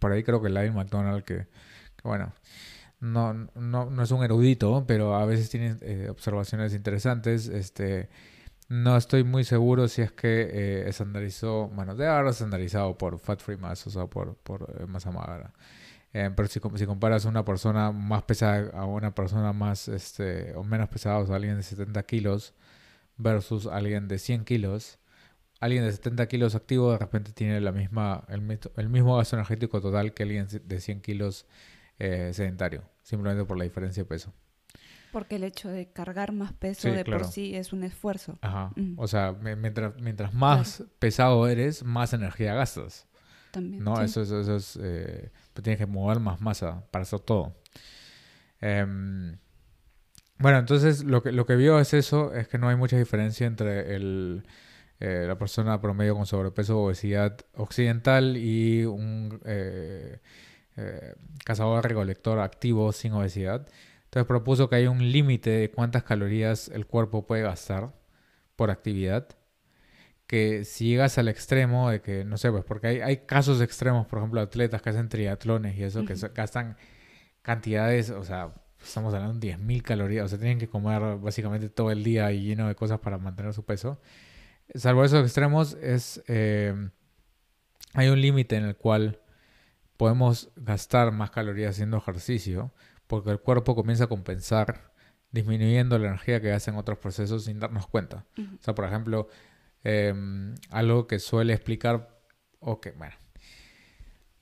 por 0.00 0.10
ahí 0.10 0.24
creo 0.24 0.42
que 0.42 0.48
Larry 0.48 0.72
McDonald, 0.72 1.22
que, 1.22 1.46
bueno, 2.02 2.32
no, 2.98 3.34
no, 3.54 3.88
no, 3.88 4.02
es 4.02 4.10
un 4.10 4.24
erudito, 4.24 4.84
pero 4.84 5.14
a 5.14 5.24
veces 5.26 5.48
tiene 5.48 5.76
eh, 5.82 6.08
observaciones 6.10 6.74
interesantes. 6.74 7.46
Este, 7.46 8.08
no 8.68 8.96
estoy 8.96 9.22
muy 9.22 9.44
seguro 9.44 9.86
si 9.86 10.02
es 10.02 10.10
que 10.10 10.48
eh, 10.52 10.88
estandarizó, 10.88 11.68
bueno, 11.68 11.94
de 11.94 12.08
ahora 12.08 12.30
estandarizado 12.30 12.98
por 12.98 13.20
Fat 13.20 13.40
Free 13.40 13.58
Mass, 13.58 13.86
o 13.86 13.90
sea, 13.90 14.06
por, 14.06 14.34
por 14.38 14.88
masa 14.88 15.12
magra. 15.12 15.52
Eh, 16.14 16.30
pero 16.34 16.48
si, 16.48 16.60
si, 16.76 16.86
comparas 16.86 17.26
a 17.26 17.28
una 17.28 17.44
persona 17.44 17.90
más 17.90 18.22
pesada 18.22 18.70
a 18.78 18.86
una 18.86 19.14
persona 19.14 19.52
más 19.52 19.88
este, 19.88 20.54
o 20.54 20.62
menos 20.62 20.88
pesada, 20.88 21.18
o 21.18 21.26
sea, 21.26 21.36
alguien 21.36 21.56
de 21.56 21.64
70 21.64 22.04
kilos 22.04 22.54
versus 23.16 23.66
alguien 23.66 24.06
de 24.06 24.20
100 24.20 24.44
kilos, 24.44 25.00
alguien 25.58 25.84
de 25.84 25.90
70 25.90 26.28
kilos 26.28 26.54
activo 26.54 26.92
de 26.92 26.98
repente 26.98 27.32
tiene 27.32 27.60
la 27.60 27.72
misma, 27.72 28.24
el, 28.28 28.60
el 28.76 28.88
mismo 28.88 29.16
gasto 29.16 29.34
energético 29.34 29.80
total 29.80 30.14
que 30.14 30.22
alguien 30.22 30.46
de 30.64 30.80
100 30.80 31.00
kilos 31.00 31.46
eh, 31.98 32.30
sedentario, 32.32 32.84
simplemente 33.02 33.44
por 33.44 33.58
la 33.58 33.64
diferencia 33.64 34.04
de 34.04 34.08
peso. 34.08 34.32
Porque 35.12 35.36
el 35.36 35.44
hecho 35.44 35.68
de 35.68 35.92
cargar 35.92 36.32
más 36.32 36.52
peso 36.52 36.90
de 36.90 37.04
por 37.04 37.24
sí 37.24 37.54
es 37.54 37.72
un 37.72 37.84
esfuerzo. 37.84 38.38
Ajá. 38.40 38.72
Mm. 38.74 38.98
O 38.98 39.06
sea, 39.06 39.32
mientras, 39.32 39.94
mientras 40.00 40.34
más 40.34 40.84
pesado 40.98 41.46
eres, 41.48 41.84
más 41.84 42.12
energía 42.12 42.54
gastas. 42.54 43.06
¿No? 43.60 44.00
Eso, 44.00 44.22
eso, 44.22 44.56
es, 44.56 44.78
eh, 44.82 45.30
pues 45.52 45.62
tienes 45.62 45.78
que 45.78 45.86
mover 45.86 46.20
más 46.20 46.40
masa 46.40 46.84
para 46.90 47.02
hacer 47.02 47.20
todo. 47.20 47.54
Em, 48.60 49.36
bueno, 50.38 50.58
entonces 50.58 51.04
lo 51.04 51.22
que, 51.22 51.32
lo 51.32 51.46
que 51.46 51.56
vio 51.56 51.78
es 51.78 51.94
eso, 51.94 52.34
es 52.34 52.48
que 52.48 52.58
no 52.58 52.68
hay 52.68 52.76
mucha 52.76 52.96
diferencia 52.96 53.46
entre 53.46 53.94
el, 53.94 54.46
eh, 55.00 55.24
la 55.26 55.38
persona 55.38 55.80
promedio 55.80 56.14
con 56.16 56.26
sobrepeso 56.26 56.78
o 56.78 56.86
obesidad 56.86 57.38
occidental 57.54 58.36
y 58.36 58.84
un 58.84 59.40
eh, 59.44 60.18
cazador 61.44 61.86
recolector 61.86 62.40
activo 62.40 62.92
sin 62.92 63.12
obesidad. 63.12 63.68
Entonces 64.04 64.26
propuso 64.26 64.68
que 64.68 64.76
hay 64.76 64.86
un 64.86 65.12
límite 65.12 65.50
de 65.50 65.70
cuántas 65.70 66.04
calorías 66.04 66.68
el 66.68 66.86
cuerpo 66.86 67.26
puede 67.26 67.42
gastar 67.42 67.92
por 68.56 68.70
actividad 68.70 69.28
que 70.26 70.64
si 70.64 70.88
llegas 70.88 71.18
al 71.18 71.28
extremo 71.28 71.90
de 71.90 72.00
que, 72.00 72.24
no 72.24 72.38
sé, 72.38 72.50
pues 72.50 72.64
porque 72.64 72.86
hay, 72.86 73.00
hay 73.00 73.16
casos 73.18 73.60
extremos, 73.60 74.06
por 74.06 74.18
ejemplo, 74.18 74.40
atletas 74.40 74.82
que 74.82 74.90
hacen 74.90 75.08
triatlones 75.08 75.76
y 75.76 75.84
eso, 75.84 76.04
que 76.04 76.14
gastan 76.34 76.76
cantidades, 77.42 78.10
o 78.10 78.24
sea, 78.24 78.54
estamos 78.82 79.12
hablando 79.14 79.38
de 79.38 79.56
10.000 79.56 79.82
calorías, 79.82 80.24
o 80.24 80.28
sea, 80.28 80.38
tienen 80.38 80.58
que 80.58 80.68
comer 80.68 81.18
básicamente 81.18 81.68
todo 81.68 81.90
el 81.90 82.02
día 82.02 82.32
y 82.32 82.42
lleno 82.42 82.68
de 82.68 82.74
cosas 82.74 83.00
para 83.00 83.18
mantener 83.18 83.52
su 83.52 83.64
peso. 83.64 84.00
Salvo 84.74 85.04
esos 85.04 85.22
extremos, 85.22 85.74
es 85.74 86.22
eh, 86.26 86.74
hay 87.92 88.08
un 88.08 88.20
límite 88.20 88.56
en 88.56 88.64
el 88.64 88.76
cual 88.76 89.20
podemos 89.96 90.50
gastar 90.56 91.12
más 91.12 91.30
calorías 91.30 91.70
haciendo 91.70 91.98
ejercicio, 91.98 92.72
porque 93.06 93.30
el 93.30 93.40
cuerpo 93.40 93.74
comienza 93.74 94.04
a 94.04 94.06
compensar 94.08 94.92
disminuyendo 95.30 95.98
la 95.98 96.08
energía 96.08 96.40
que 96.40 96.52
hacen 96.52 96.76
otros 96.76 96.98
procesos 96.98 97.44
sin 97.44 97.58
darnos 97.58 97.86
cuenta. 97.86 98.24
O 98.38 98.62
sea, 98.62 98.74
por 98.74 98.84
ejemplo, 98.84 99.28
Em, 99.84 100.54
algo 100.70 101.06
que 101.06 101.18
suele 101.18 101.52
explicar, 101.52 102.08
o 102.60 102.80
que, 102.80 102.92
bueno, 102.92 103.14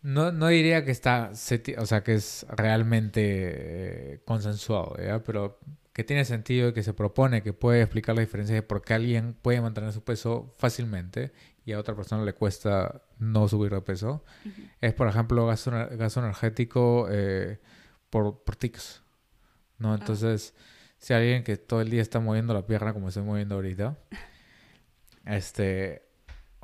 no, 0.02 0.32
no 0.32 0.48
diría 0.48 0.84
que 0.84 0.90
está, 0.90 1.32
o 1.78 1.86
sea, 1.86 2.02
que 2.02 2.14
es 2.14 2.46
realmente 2.48 3.22
eh, 4.14 4.22
consensuado, 4.24 4.96
pero 5.24 5.58
que 5.92 6.04
tiene 6.04 6.24
sentido 6.24 6.68
y 6.68 6.72
que 6.72 6.82
se 6.82 6.94
propone 6.94 7.42
que 7.42 7.52
puede 7.52 7.82
explicar 7.82 8.14
la 8.14 8.22
diferencia 8.22 8.54
de 8.54 8.62
por 8.62 8.82
qué 8.82 8.94
alguien 8.94 9.34
puede 9.34 9.60
mantener 9.60 9.92
su 9.92 10.02
peso 10.02 10.54
fácilmente 10.58 11.32
y 11.64 11.72
a 11.72 11.78
otra 11.78 11.94
persona 11.94 12.24
le 12.24 12.32
cuesta 12.32 13.02
no 13.18 13.46
subir 13.46 13.72
de 13.72 13.82
peso, 13.82 14.24
es 14.80 14.94
por 14.94 15.06
ejemplo 15.08 15.46
gasto, 15.46 15.70
gasto 15.70 16.20
energético 16.20 17.08
eh, 17.10 17.60
por, 18.10 18.42
por 18.42 18.56
tics, 18.56 19.02
¿no? 19.78 19.92
Ah. 19.92 19.98
Entonces, 20.00 20.54
si 20.98 21.12
alguien 21.12 21.44
que 21.44 21.56
todo 21.56 21.80
el 21.80 21.90
día 21.90 22.02
está 22.02 22.20
moviendo 22.20 22.54
la 22.54 22.66
pierna 22.66 22.92
como 22.92 23.08
estoy 23.08 23.22
moviendo 23.22 23.56
ahorita, 23.56 23.98
Este, 25.26 26.02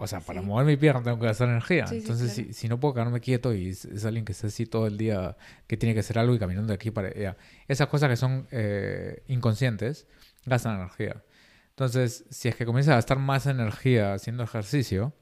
o 0.01 0.07
sea, 0.07 0.21
para 0.21 0.43
mover 0.43 0.65
mi 0.65 0.77
pierna 0.77 1.03
tengo 1.03 1.19
que 1.19 1.27
gastar 1.27 1.49
energía. 1.49 1.85
Entonces, 1.91 2.33
si, 2.33 2.53
si, 2.53 2.69
no 2.69 2.79
puedo 2.79 2.95
quedarme 2.95 3.21
quieto 3.21 3.53
y 3.53 3.71
es, 3.71 4.05
alguien 4.05 4.25
que 4.25 4.31
está 4.31 4.47
así 4.47 4.65
todo 4.65 4.87
el 4.87 4.97
día, 4.97 5.37
que 5.67 5.77
tiene 5.77 5.93
que 5.93 6.01
hacer 6.01 6.19
algo 6.21 6.35
y 6.35 6.39
caminando 6.39 6.69
de 6.69 6.75
aquí 6.75 6.93
para 6.93 7.09
allá. 7.09 7.37
Esas 7.67 7.89
cosas 7.89 8.09
que 8.09 8.17
son 8.17 8.47
eh, 8.53 9.25
inconscientes 9.27 10.07
gastan 10.47 10.77
energía. 10.77 11.25
Entonces, 11.71 12.25
si 12.31 12.49
es 12.49 12.55
que 12.55 12.65
comienza 12.65 12.93
a 12.93 12.95
gastar 12.95 13.19
más 13.19 13.47
energía 13.47 14.15
haciendo 14.15 14.45
ejercicio, 14.45 15.15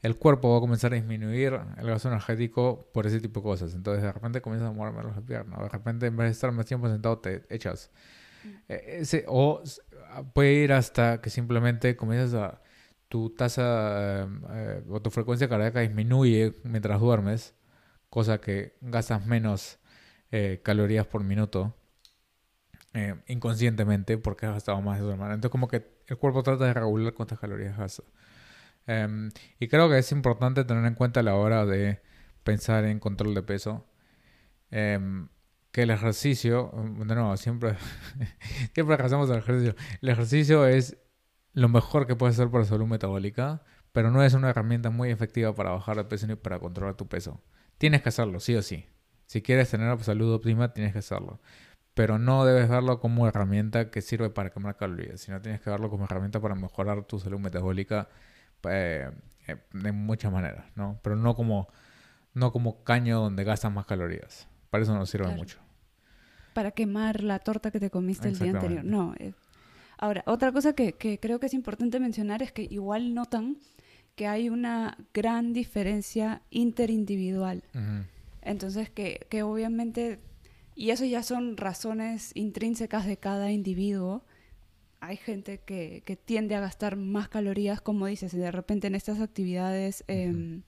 el 0.00 0.16
cuerpo 0.16 0.52
va 0.52 0.58
a 0.58 0.60
comenzar 0.60 0.92
a 0.92 0.96
disminuir 0.96 1.58
el 1.76 1.86
gasto 1.86 2.08
energético 2.08 2.88
por 2.92 3.08
ese 3.08 3.20
tipo 3.20 3.40
de 3.40 3.44
cosas. 3.44 3.74
Entonces, 3.74 4.02
de 4.02 4.12
repente 4.12 4.40
comienza 4.40 4.68
a 4.68 4.72
mover 4.72 4.92
menos 4.92 5.16
la 5.16 5.22
pierna. 5.22 5.56
De 5.58 5.68
repente, 5.68 6.06
en 6.06 6.16
vez 6.16 6.26
de 6.26 6.30
estar 6.30 6.52
más 6.52 6.66
tiempo 6.66 6.88
sentado, 6.88 7.18
te 7.18 7.42
echas. 7.50 7.90
Eh, 8.68 8.98
ese, 9.00 9.24
o 9.26 9.60
puede 10.32 10.52
ir 10.52 10.72
hasta 10.72 11.20
que 11.20 11.30
simplemente 11.30 11.96
comienzas 11.96 12.34
a 12.34 12.60
tu 13.10 13.30
tasa 13.30 14.28
eh, 14.52 14.84
o 14.88 15.02
tu 15.02 15.10
frecuencia 15.10 15.48
cardíaca 15.48 15.80
disminuye 15.80 16.54
mientras 16.62 17.00
duermes, 17.00 17.56
cosa 18.08 18.40
que 18.40 18.76
gastas 18.80 19.26
menos 19.26 19.80
eh, 20.30 20.60
calorías 20.62 21.06
por 21.06 21.24
minuto 21.24 21.74
eh, 22.94 23.16
inconscientemente 23.26 24.16
porque 24.16 24.46
has 24.46 24.54
gastado 24.54 24.80
más 24.80 25.00
de 25.00 25.06
dormir. 25.06 25.26
Entonces 25.26 25.50
como 25.50 25.66
que 25.66 26.02
el 26.06 26.18
cuerpo 26.18 26.44
trata 26.44 26.66
de 26.66 26.74
regular 26.74 27.12
cuántas 27.14 27.40
calorías 27.40 27.76
gasta. 27.76 28.04
Em, 28.86 29.30
y 29.58 29.68
creo 29.68 29.88
que 29.88 29.98
es 29.98 30.12
importante 30.12 30.64
tener 30.64 30.84
en 30.86 30.94
cuenta 30.94 31.20
a 31.20 31.22
la 31.24 31.34
hora 31.34 31.66
de 31.66 32.00
pensar 32.44 32.84
en 32.84 33.00
control 33.00 33.34
de 33.34 33.42
peso. 33.42 33.86
Em, 34.70 35.28
que 35.72 35.82
el 35.82 35.90
ejercicio, 35.90 36.72
de 36.98 37.14
nuevo, 37.14 37.36
siempre, 37.36 37.76
siempre 38.74 38.96
hacemos 38.96 39.30
el 39.30 39.38
ejercicio. 39.38 39.74
El 40.02 40.08
ejercicio 40.10 40.66
es 40.66 40.96
lo 41.52 41.68
mejor 41.68 42.06
que 42.06 42.16
puedes 42.16 42.36
hacer 42.36 42.50
para 42.50 42.64
salud 42.64 42.86
metabólica, 42.86 43.62
pero 43.92 44.10
no 44.10 44.22
es 44.22 44.34
una 44.34 44.50
herramienta 44.50 44.90
muy 44.90 45.10
efectiva 45.10 45.54
para 45.54 45.70
bajar 45.70 45.96
de 45.96 46.04
peso 46.04 46.26
ni 46.26 46.36
para 46.36 46.58
controlar 46.58 46.94
tu 46.94 47.08
peso. 47.08 47.40
Tienes 47.78 48.02
que 48.02 48.10
hacerlo, 48.10 48.40
sí 48.40 48.54
o 48.54 48.62
sí. 48.62 48.86
Si 49.26 49.42
quieres 49.42 49.70
tener 49.70 49.96
salud 50.02 50.34
óptima, 50.34 50.72
tienes 50.72 50.92
que 50.92 51.00
hacerlo. 51.00 51.40
Pero 51.94 52.18
no 52.18 52.44
debes 52.44 52.68
verlo 52.68 53.00
como 53.00 53.26
herramienta 53.26 53.90
que 53.90 54.00
sirve 54.00 54.30
para 54.30 54.50
quemar 54.50 54.76
calorías, 54.76 55.20
sino 55.20 55.40
tienes 55.40 55.60
que 55.60 55.70
verlo 55.70 55.90
como 55.90 56.04
herramienta 56.04 56.40
para 56.40 56.54
mejorar 56.54 57.04
tu 57.04 57.18
salud 57.18 57.40
metabólica 57.40 58.08
eh, 58.68 59.10
eh, 59.46 59.56
de 59.72 59.92
muchas 59.92 60.32
maneras, 60.32 60.66
¿no? 60.76 61.00
Pero 61.02 61.16
no 61.16 61.34
como, 61.34 61.68
no 62.34 62.52
como 62.52 62.84
caño 62.84 63.20
donde 63.20 63.44
gastas 63.44 63.72
más 63.72 63.86
calorías. 63.86 64.48
Para 64.70 64.84
eso 64.84 64.94
no 64.94 65.04
sirve 65.06 65.28
mucho. 65.34 65.58
Para 66.54 66.70
quemar 66.70 67.22
la 67.22 67.38
torta 67.40 67.70
que 67.70 67.80
te 67.80 67.90
comiste 67.90 68.28
el 68.28 68.38
día 68.38 68.52
anterior. 68.52 68.84
No, 68.84 69.14
eh, 69.18 69.32
Ahora, 70.02 70.22
otra 70.24 70.50
cosa 70.50 70.72
que, 70.72 70.94
creo 71.20 71.38
que 71.40 71.46
es 71.46 71.52
importante 71.52 72.00
mencionar 72.00 72.42
es 72.42 72.52
que 72.52 72.66
igual 72.70 73.12
notan 73.12 73.58
que 74.16 74.26
hay 74.26 74.48
una 74.48 74.96
gran 75.12 75.52
diferencia 75.52 76.40
interindividual. 76.48 77.62
Entonces, 78.40 78.88
que, 78.88 79.42
obviamente, 79.42 80.18
y 80.74 80.88
eso 80.88 81.04
ya 81.04 81.22
son 81.22 81.58
razones 81.58 82.30
intrínsecas 82.34 83.04
de 83.04 83.18
cada 83.18 83.52
individuo. 83.52 84.24
Hay 85.00 85.18
gente 85.18 85.60
que, 85.60 86.18
tiende 86.24 86.54
a 86.54 86.60
gastar 86.60 86.96
más 86.96 87.28
calorías, 87.28 87.82
como 87.82 88.06
dices, 88.06 88.32
de 88.32 88.50
repente 88.50 88.86
en 88.86 88.94
estas 88.94 89.20
actividades 89.20 90.02
em, 90.08 90.62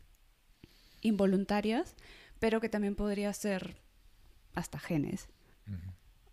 involuntarias, 1.01 1.97
pero 2.39 2.61
que 2.61 2.69
también 2.69 2.97
podría 2.97 3.33
ser 3.33 3.79
hasta 4.53 4.79
genes 4.79 5.31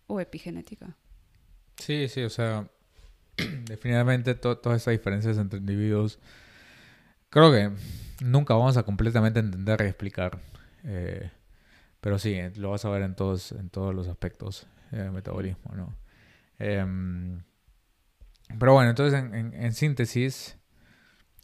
o 0.06 0.20
epigenética. 0.20 0.98
Sí, 1.78 2.06
sí, 2.06 2.22
o 2.24 2.28
sea, 2.28 2.68
definitivamente 3.64 4.34
todas 4.34 4.82
esas 4.82 4.92
diferencias 4.92 5.38
entre 5.38 5.58
individuos, 5.58 6.18
creo 7.28 7.52
que 7.52 7.70
nunca 8.24 8.54
vamos 8.54 8.76
a 8.76 8.82
completamente 8.82 9.40
entender 9.40 9.80
y 9.82 9.84
explicar. 9.84 10.38
Eh, 10.84 11.30
pero 12.00 12.18
sí, 12.18 12.38
lo 12.56 12.70
vas 12.70 12.84
a 12.84 12.90
ver 12.90 13.02
en 13.02 13.14
todos, 13.14 13.52
en 13.52 13.68
todos 13.70 13.94
los 13.94 14.08
aspectos 14.08 14.66
del 14.90 15.12
metabolismo, 15.12 15.74
¿no? 15.74 15.94
Em, 16.58 17.42
pero 18.58 18.74
bueno, 18.74 18.90
entonces 18.90 19.22
en, 19.22 19.72
síntesis, 19.72 20.58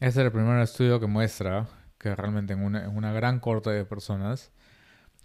este 0.00 0.20
es 0.20 0.26
el 0.26 0.32
primer 0.32 0.60
estudio 0.60 0.98
que 1.00 1.06
muestra 1.06 1.68
que 1.98 2.14
realmente 2.14 2.52
en 2.52 2.62
una, 2.62 2.84
en 2.84 2.96
una 2.96 3.12
gran 3.12 3.40
corte 3.40 3.70
de 3.70 3.84
personas, 3.84 4.52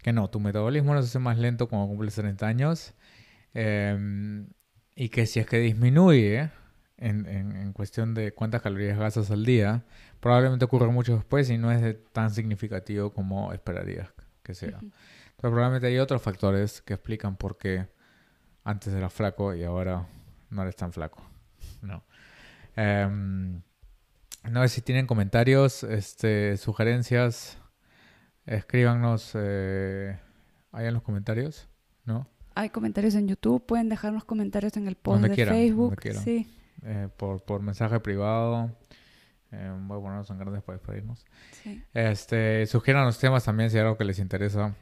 que 0.02 0.12
no, 0.12 0.30
tu 0.30 0.40
metabolismo 0.40 0.94
no 0.94 1.02
se 1.02 1.08
hace 1.08 1.18
más 1.18 1.38
lento 1.38 1.68
cuando 1.68 1.88
cumples 1.88 2.14
30 2.14 2.46
años, 2.46 2.94
em, 3.54 4.48
y 4.94 5.08
que 5.08 5.26
si 5.26 5.40
es 5.40 5.46
que 5.46 5.58
disminuye 5.58 6.50
en, 7.02 7.26
en, 7.26 7.72
cuestión 7.72 8.14
de 8.14 8.32
cuántas 8.32 8.62
calorías 8.62 8.98
gastas 8.98 9.30
al 9.30 9.44
día, 9.44 9.84
probablemente 10.20 10.64
ocurra 10.64 10.88
mucho 10.88 11.16
después 11.16 11.50
y 11.50 11.58
no 11.58 11.72
es 11.72 11.96
tan 12.12 12.30
significativo 12.30 13.12
como 13.12 13.52
esperarías 13.52 14.08
que 14.42 14.54
sea. 14.54 14.78
Entonces 14.78 14.94
probablemente 15.36 15.88
hay 15.88 15.98
otros 15.98 16.22
factores 16.22 16.80
que 16.82 16.94
explican 16.94 17.36
por 17.36 17.58
qué 17.58 17.88
antes 18.64 18.94
era 18.94 19.10
flaco 19.10 19.54
y 19.54 19.64
ahora 19.64 20.06
no 20.50 20.62
eres 20.62 20.76
tan 20.76 20.92
flaco. 20.92 21.22
No. 21.80 22.04
Em, 22.76 23.60
no 24.50 24.62
sé 24.62 24.68
si 24.68 24.82
tienen 24.82 25.06
comentarios, 25.06 25.82
este, 25.82 26.56
sugerencias, 26.56 27.58
escríbanos 28.46 29.32
eh, 29.34 30.18
ahí 30.70 30.86
en 30.86 30.94
los 30.94 31.02
comentarios, 31.02 31.68
¿no? 32.04 32.28
Hay 32.54 32.70
comentarios 32.70 33.14
en 33.14 33.28
YouTube, 33.28 33.64
pueden 33.64 33.88
dejarnos 33.88 34.24
comentarios 34.24 34.76
en 34.76 34.86
el 34.86 34.94
post 34.94 35.22
de 35.22 35.46
Facebook. 35.46 36.00
Sí. 36.22 36.46
Eh, 36.84 37.08
por, 37.16 37.42
por 37.44 37.62
mensaje 37.62 38.00
privado. 38.00 38.70
Eh, 39.52 39.72
voy 39.82 39.98
a 39.98 40.00
ponernos 40.00 40.30
en 40.30 40.38
grandes 40.38 40.62
para 40.62 40.78
despedirnos. 40.78 41.24
Sí. 41.62 41.82
Este, 41.94 42.66
sugieran 42.66 43.04
los 43.04 43.18
temas 43.18 43.44
también 43.44 43.70
si 43.70 43.76
hay 43.76 43.82
algo 43.82 43.96
que 43.96 44.04
les 44.04 44.18
interesa. 44.18 44.74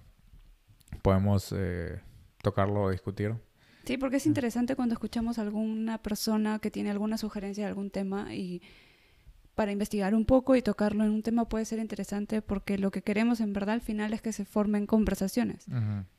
Podemos 1.02 1.52
eh, 1.56 2.00
tocarlo 2.42 2.84
o 2.84 2.90
discutir. 2.90 3.34
Sí, 3.84 3.98
porque 3.98 4.16
es 4.16 4.26
interesante 4.26 4.76
cuando 4.76 4.94
escuchamos 4.94 5.38
a 5.38 5.42
alguna 5.42 5.98
persona 5.98 6.58
que 6.58 6.70
tiene 6.70 6.90
alguna 6.90 7.18
sugerencia 7.18 7.64
de 7.64 7.68
algún 7.68 7.90
tema 7.90 8.34
y 8.34 8.62
para 9.54 9.72
investigar 9.72 10.14
un 10.14 10.24
poco 10.24 10.54
y 10.54 10.62
tocarlo 10.62 11.04
en 11.04 11.10
un 11.10 11.22
tema 11.22 11.48
puede 11.48 11.64
ser 11.64 11.80
interesante 11.80 12.40
porque 12.40 12.78
lo 12.78 12.90
que 12.90 13.02
queremos 13.02 13.40
en 13.40 13.52
verdad 13.52 13.74
al 13.74 13.80
final 13.80 14.12
es 14.14 14.22
que 14.22 14.32
se 14.32 14.44
formen 14.44 14.86
conversaciones. 14.86 15.66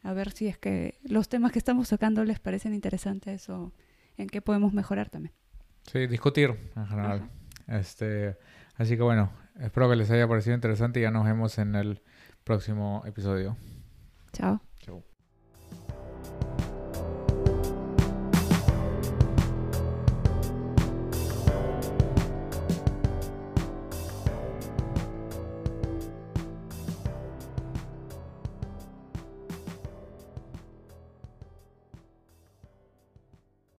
A 0.03 0.13
ver 0.13 0.31
si 0.31 0.47
es 0.47 0.57
que 0.57 0.99
los 1.03 1.29
temas 1.29 1.51
que 1.51 1.59
estamos 1.59 1.89
tocando 1.89 2.23
les 2.25 2.39
parecen 2.39 2.73
interesantes 2.73 3.49
o 3.49 3.71
en 4.17 4.27
qué 4.27 4.41
podemos 4.41 4.73
mejorar 4.73 5.09
también. 5.09 5.33
Sí, 5.83 6.07
discutir 6.07 6.71
en 6.75 6.87
general. 6.87 7.29
Este, 7.67 8.37
así 8.75 8.95
que 8.97 9.03
bueno, 9.03 9.31
espero 9.59 9.89
que 9.89 9.95
les 9.95 10.09
haya 10.11 10.27
parecido 10.27 10.55
interesante 10.55 10.99
y 10.99 11.03
ya 11.03 11.11
nos 11.11 11.25
vemos 11.25 11.57
en 11.57 11.75
el 11.75 12.01
próximo 12.43 13.03
episodio. 13.05 13.55
Chao. 14.33 14.61